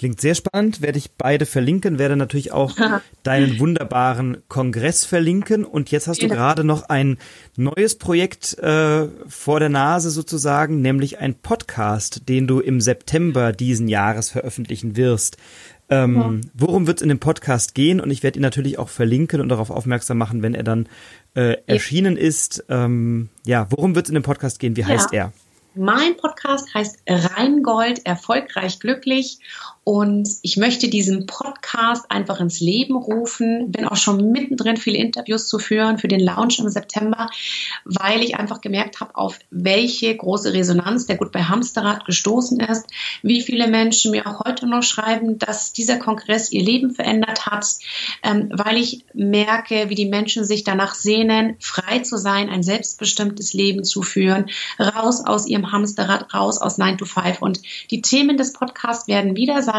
Klingt 0.00 0.18
sehr 0.18 0.34
spannend, 0.34 0.80
werde 0.80 0.96
ich 0.96 1.10
beide 1.18 1.44
verlinken, 1.44 1.98
werde 1.98 2.16
natürlich 2.16 2.52
auch 2.52 2.74
deinen 3.22 3.58
wunderbaren 3.58 4.38
Kongress 4.48 5.04
verlinken. 5.04 5.62
Und 5.62 5.90
jetzt 5.90 6.08
hast 6.08 6.22
du 6.22 6.28
gerade 6.28 6.64
noch 6.64 6.88
ein 6.88 7.18
neues 7.58 7.96
Projekt 7.98 8.58
äh, 8.60 9.08
vor 9.28 9.60
der 9.60 9.68
Nase 9.68 10.08
sozusagen, 10.08 10.80
nämlich 10.80 11.18
ein 11.18 11.34
Podcast, 11.34 12.30
den 12.30 12.46
du 12.46 12.60
im 12.60 12.80
September 12.80 13.52
diesen 13.52 13.88
Jahres 13.88 14.30
veröffentlichen 14.30 14.96
wirst. 14.96 15.36
Ähm, 15.90 16.16
ja. 16.16 16.48
Worum 16.54 16.86
wird 16.86 17.00
es 17.00 17.02
in 17.02 17.10
dem 17.10 17.20
Podcast 17.20 17.74
gehen? 17.74 18.00
Und 18.00 18.10
ich 18.10 18.22
werde 18.22 18.38
ihn 18.38 18.42
natürlich 18.42 18.78
auch 18.78 18.88
verlinken 18.88 19.42
und 19.42 19.50
darauf 19.50 19.68
aufmerksam 19.68 20.16
machen, 20.16 20.42
wenn 20.42 20.54
er 20.54 20.64
dann 20.64 20.88
äh, 21.34 21.58
erschienen 21.66 22.16
ist. 22.16 22.64
Ähm, 22.70 23.28
ja, 23.44 23.66
worum 23.68 23.94
wird 23.94 24.06
es 24.06 24.08
in 24.08 24.14
dem 24.14 24.22
Podcast 24.22 24.60
gehen? 24.60 24.76
Wie 24.76 24.80
ja. 24.80 24.86
heißt 24.86 25.12
er? 25.12 25.34
Mein 25.74 26.16
Podcast 26.16 26.74
heißt 26.74 27.02
Rheingold, 27.08 28.04
erfolgreich 28.04 28.80
glücklich 28.80 29.38
Und 29.82 30.28
ich 30.42 30.58
möchte 30.58 30.88
diesen 30.88 31.24
Podcast 31.24 32.10
einfach 32.10 32.38
ins 32.40 32.60
Leben 32.60 32.96
rufen. 32.96 33.72
Bin 33.72 33.86
auch 33.86 33.96
schon 33.96 34.30
mittendrin, 34.30 34.76
viele 34.76 34.98
Interviews 34.98 35.48
zu 35.48 35.58
führen 35.58 35.96
für 35.96 36.06
den 36.06 36.20
Launch 36.20 36.58
im 36.58 36.68
September, 36.68 37.30
weil 37.86 38.22
ich 38.22 38.36
einfach 38.36 38.60
gemerkt 38.60 39.00
habe, 39.00 39.16
auf 39.16 39.38
welche 39.50 40.14
große 40.14 40.52
Resonanz 40.52 41.06
der 41.06 41.16
Gut 41.16 41.32
bei 41.32 41.44
Hamsterrad 41.44 42.04
gestoßen 42.04 42.60
ist. 42.60 42.86
Wie 43.22 43.40
viele 43.40 43.68
Menschen 43.68 44.10
mir 44.10 44.26
auch 44.26 44.44
heute 44.44 44.66
noch 44.66 44.82
schreiben, 44.82 45.38
dass 45.38 45.72
dieser 45.72 45.96
Kongress 45.96 46.52
ihr 46.52 46.62
Leben 46.62 46.90
verändert 46.90 47.46
hat, 47.46 47.66
ähm, 48.22 48.50
weil 48.52 48.76
ich 48.76 49.06
merke, 49.14 49.88
wie 49.88 49.94
die 49.94 50.06
Menschen 50.06 50.44
sich 50.44 50.62
danach 50.62 50.94
sehnen, 50.94 51.56
frei 51.58 52.00
zu 52.00 52.18
sein, 52.18 52.50
ein 52.50 52.62
selbstbestimmtes 52.62 53.54
Leben 53.54 53.84
zu 53.84 54.02
führen, 54.02 54.50
raus 54.78 55.24
aus 55.24 55.46
ihrem 55.46 55.72
Hamsterrad, 55.72 56.34
raus 56.34 56.60
aus 56.60 56.76
9 56.76 56.98
to 56.98 57.06
5. 57.06 57.40
Und 57.40 57.62
die 57.90 58.02
Themen 58.02 58.36
des 58.36 58.52
Podcasts 58.52 59.08
werden 59.08 59.36
wieder 59.36 59.62
sein, 59.62 59.69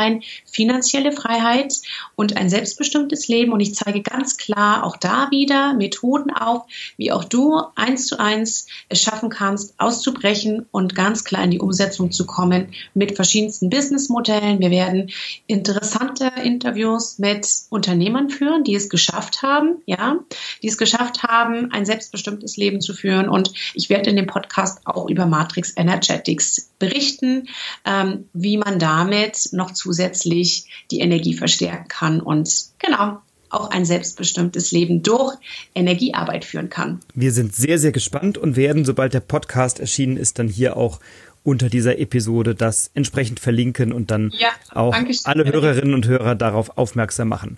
finanzielle 0.46 1.12
Freiheit 1.12 1.76
und 2.16 2.38
ein 2.38 2.50
selbstbestimmtes 2.50 3.28
Leben. 3.28 3.52
Und 3.52 3.60
ich 3.60 3.76
zeige 3.76 4.02
ganz 4.02 4.38
klar 4.38 4.84
auch 4.84 4.98
da 4.98 5.30
wieder 5.32 5.74
Methoden 5.74 6.32
auf, 6.32 6.64
wie 6.98 7.12
auch 7.12 7.24
du 7.24 7.62
eins 7.76 8.08
zu 8.08 8.20
eins 8.20 8.68
es 8.90 9.02
schaffen 9.02 9.30
kannst, 9.30 9.74
auszubrechen 9.80 10.66
und 10.72 10.96
ganz 10.96 11.24
klar 11.24 11.44
in 11.44 11.52
die 11.52 11.60
Umsetzung 11.60 12.12
zu 12.12 12.26
kommen 12.26 12.74
mit 12.94 13.16
verschiedensten 13.16 13.70
Businessmodellen. 13.70 14.60
Wir 14.60 14.72
werden 14.72 15.12
interessante 15.48 16.32
Interviews 16.44 17.20
mit 17.20 17.48
Unternehmern 17.70 18.30
führen, 18.30 18.64
die 18.64 18.76
es 18.76 18.90
geschafft 18.90 19.42
haben, 19.42 19.82
ja, 19.86 20.18
die 20.62 20.68
es 20.68 20.78
geschafft 20.78 21.24
haben, 21.24 21.72
ein 21.72 21.86
selbstbestimmtes 21.86 22.58
Leben 22.58 22.82
zu 22.82 22.94
führen. 22.94 23.30
Und 23.30 23.52
ich 23.74 23.90
werde 23.90 24.10
in 24.10 24.16
dem 24.16 24.28
Podcast 24.28 24.82
auch 24.86 25.10
über 25.10 25.26
Matrix 25.26 25.74
Energetics 25.76 26.72
berichten, 26.80 27.48
ähm, 27.86 28.30
wie 28.34 28.58
man 28.58 28.80
damit 28.80 29.50
noch 29.52 29.72
zusätzlich 29.82 30.66
die 30.92 31.00
Energie 31.00 31.34
verstärken 31.34 31.88
kann. 31.88 32.22
Und 32.22 32.50
genau, 32.80 33.18
auch 33.50 33.70
ein 33.70 33.86
selbstbestimmtes 33.86 34.72
Leben 34.72 35.04
durch 35.04 35.36
Energiearbeit 35.76 36.46
führen 36.46 36.70
kann. 36.70 37.00
Wir 37.14 37.32
sind 37.32 37.54
sehr, 37.54 37.80
sehr 37.80 37.92
gespannt 37.92 38.38
und 38.38 38.56
werden, 38.56 38.86
sobald 38.86 39.14
der 39.14 39.20
Podcast 39.20 39.80
erschienen 39.80 40.18
ist, 40.18 40.40
dann 40.40 40.48
hier 40.48 40.78
auch 40.78 41.00
unter 41.44 41.70
dieser 41.70 41.98
Episode 41.98 42.54
das 42.54 42.92
entsprechend 42.94 43.40
verlinken 43.40 43.92
und 43.92 44.12
dann 44.12 44.32
ja, 44.38 44.50
auch 44.70 44.96
alle 45.24 45.52
Hörerinnen 45.52 45.96
und 45.96 46.08
Hörer 46.08 46.36
darauf 46.36 46.78
aufmerksam 46.78 47.30
machen. 47.30 47.58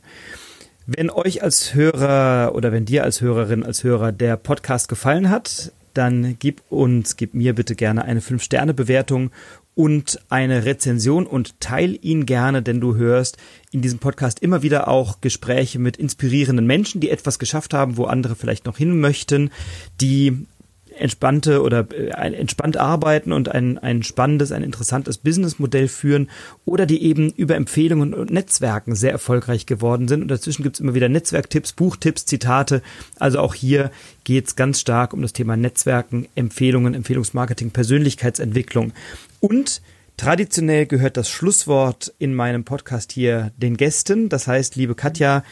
Wenn 0.86 1.10
euch 1.10 1.44
als 1.44 1.74
Hörer 1.74 2.56
oder 2.56 2.72
wenn 2.72 2.86
dir 2.86 3.04
als 3.04 3.22
Hörerin, 3.22 3.64
als 3.64 3.84
Hörer 3.84 4.12
der 4.12 4.38
Podcast 4.38 4.88
gefallen 4.88 5.30
hat, 5.30 5.72
dann 5.94 6.38
gib 6.40 6.62
uns, 6.70 7.18
gib 7.18 7.34
mir 7.34 7.54
bitte 7.54 7.76
gerne 7.76 8.06
eine 8.06 8.20
5-Sterne-Bewertung 8.20 9.32
und 9.76 10.20
eine 10.30 10.66
Rezension 10.66 11.26
und 11.26 11.60
teil 11.60 11.98
ihn 12.02 12.26
gerne, 12.26 12.62
denn 12.62 12.80
du 12.80 12.96
hörst 12.96 13.38
in 13.72 13.82
diesem 13.82 14.00
Podcast 14.00 14.40
immer 14.40 14.62
wieder 14.62 14.88
auch 14.88 15.22
Gespräche 15.22 15.80
mit 15.80 15.98
inspirierenden 15.98 16.68
Menschen, 16.68 17.02
die 17.02 17.10
etwas 17.10 17.40
geschafft 17.40 17.74
haben, 17.74 17.98
wo 17.98 18.06
andere 18.06 18.36
vielleicht 18.36 18.66
noch 18.66 18.78
hin 18.78 19.00
möchten, 19.00 19.52
die 20.00 20.46
entspannte 20.98 21.62
oder 21.62 21.88
äh, 21.92 22.10
entspannt 22.34 22.78
arbeiten 22.78 23.32
und 23.32 23.50
ein, 23.50 23.78
ein 23.78 24.04
spannendes, 24.04 24.52
ein 24.52 24.64
interessantes 24.64 25.18
Businessmodell 25.18 25.88
führen 25.88 26.30
oder 26.66 26.86
die 26.86 27.04
eben 27.04 27.32
über 27.32 27.56
Empfehlungen 27.56 28.14
und 28.14 28.32
Netzwerken 28.32 28.96
sehr 28.96 29.12
erfolgreich 29.12 29.66
geworden 29.66 30.08
sind. 30.08 30.22
Und 30.22 30.28
dazwischen 30.30 30.64
gibt's 30.64 30.80
immer 30.80 30.94
wieder 30.94 31.10
Netzwerktipps, 31.10 31.74
Buchtipps, 31.74 32.26
Zitate. 32.26 32.82
Also 33.20 33.40
auch 33.40 33.54
hier 33.54 33.92
geht's 34.24 34.56
ganz 34.56 34.80
stark 34.80 35.14
um 35.14 35.22
das 35.22 35.34
Thema 35.34 35.58
Netzwerken, 35.58 36.28
Empfehlungen, 36.36 36.94
Empfehlungsmarketing, 36.94 37.72
Persönlichkeitsentwicklung. 37.72 38.94
Und 39.44 39.82
traditionell 40.16 40.86
gehört 40.86 41.18
das 41.18 41.30
Schlusswort 41.30 42.14
in 42.18 42.34
meinem 42.34 42.64
Podcast 42.64 43.12
hier 43.12 43.52
den 43.58 43.76
Gästen. 43.76 44.30
Das 44.30 44.48
heißt, 44.48 44.78
liebe 44.78 44.96
Katja, 44.96 45.44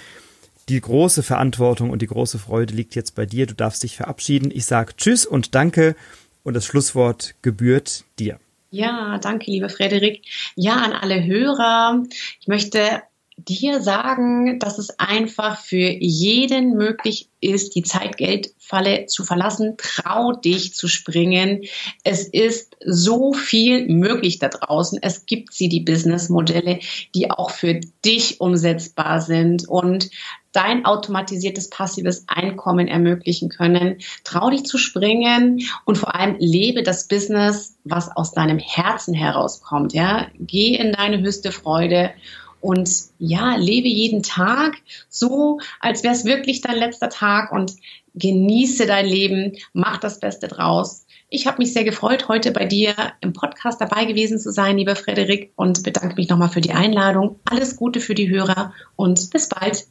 die 0.70 0.80
große 0.80 1.24
Verantwortung 1.24 1.90
und 1.90 2.02
die 2.02 2.08
große 2.08 2.40
Freude 2.40 2.74
liegt 2.74 2.96
jetzt 2.96 3.16
bei 3.16 3.26
dir. 3.26 3.48
Du 3.48 3.54
darfst 3.54 3.84
dich 3.84 3.98
verabschieden. 3.98 4.50
Ich 4.50 4.64
sage 4.64 4.96
Tschüss 4.96 5.26
und 5.26 5.56
Danke 5.56 5.98
und 6.44 6.54
das 6.54 6.66
Schlusswort 6.66 7.36
gebührt 7.42 8.06
dir. 8.18 8.40
Ja, 8.70 9.18
danke, 9.18 9.52
liebe 9.52 9.68
Frederik. 9.68 10.22
Ja, 10.56 10.76
an 10.76 10.94
alle 10.94 11.26
Hörer. 11.26 12.02
Ich 12.40 12.48
möchte 12.48 13.04
dir 13.48 13.82
sagen, 13.82 14.60
dass 14.60 14.78
es 14.78 15.00
einfach 15.00 15.60
für 15.60 15.90
jeden 16.00 16.76
möglich 16.76 17.30
ist, 17.40 17.76
die 17.76 17.84
Zeitgeldfalle 17.84 19.08
zu 19.08 19.24
verlassen. 19.24 19.76
Trau 19.78 20.34
dich 20.34 20.74
zu 20.76 20.88
springen. 20.88 21.64
Es 22.04 22.28
ist 22.28 22.78
so 22.86 23.34
viel 23.34 23.88
möglich 23.88 24.40
da 24.40 24.50
draußen. 24.50 25.00
Es 25.02 25.26
gibt 25.26 25.54
sie, 25.54 25.70
die 25.70 25.82
Businessmodelle, 25.82 26.80
die 27.16 27.32
auch 27.32 27.52
für 27.52 27.80
dich 28.06 28.40
umsetzbar 28.40 29.22
sind 29.22 29.68
und 29.68 30.10
dein 30.52 30.86
automatisiertes 30.86 31.70
passives 31.70 32.26
Einkommen 32.28 32.88
ermöglichen 32.88 33.50
können. 33.50 34.00
Trau 34.24 34.50
dich 34.50 34.66
zu 34.66 34.78
springen 34.78 35.62
und 35.86 35.98
vor 35.98 36.14
allem 36.16 36.36
lebe 36.40 36.84
das 36.84 37.08
Business, 37.08 37.78
was 37.84 38.16
aus 38.16 38.34
deinem 38.34 38.60
Herzen 38.60 39.14
herauskommt. 39.14 39.94
Ja, 39.94 40.28
geh 40.40 40.76
in 40.76 40.92
deine 40.92 41.22
höchste 41.22 41.52
Freude 41.52 42.12
und 42.62 42.90
ja, 43.20 43.56
lebe 43.56 43.88
jeden 43.88 44.24
Tag 44.24 44.78
so, 45.10 45.60
als 45.80 46.04
wäre 46.04 46.14
es 46.14 46.26
wirklich 46.26 46.62
dein 46.62 46.78
letzter 46.78 47.10
Tag 47.10 47.52
und 47.52 47.74
genieße 48.14 48.86
dein 48.86 49.06
Leben, 49.06 49.58
mach 49.74 49.98
das 49.98 50.20
Beste 50.20 50.48
draus. 50.48 51.06
Ich 51.30 51.48
habe 51.48 51.60
mich 51.60 51.74
sehr 51.74 51.86
gefreut, 51.86 52.28
heute 52.28 52.52
bei 52.52 52.66
dir 52.66 52.94
im 53.22 53.34
Podcast 53.34 53.80
dabei 53.80 54.06
gewesen 54.06 54.38
zu 54.38 54.52
sein, 54.52 54.78
lieber 54.78 54.98
Frederik, 54.98 55.52
und 55.56 55.82
bedanke 55.84 56.16
mich 56.16 56.28
nochmal 56.30 56.50
für 56.50 56.62
die 56.62 56.74
Einladung. 56.74 57.40
Alles 57.46 57.78
Gute 57.78 58.02
für 58.02 58.16
die 58.16 58.30
Hörer 58.30 58.74
und 58.98 59.30
bis 59.32 59.48
bald. 59.48 59.88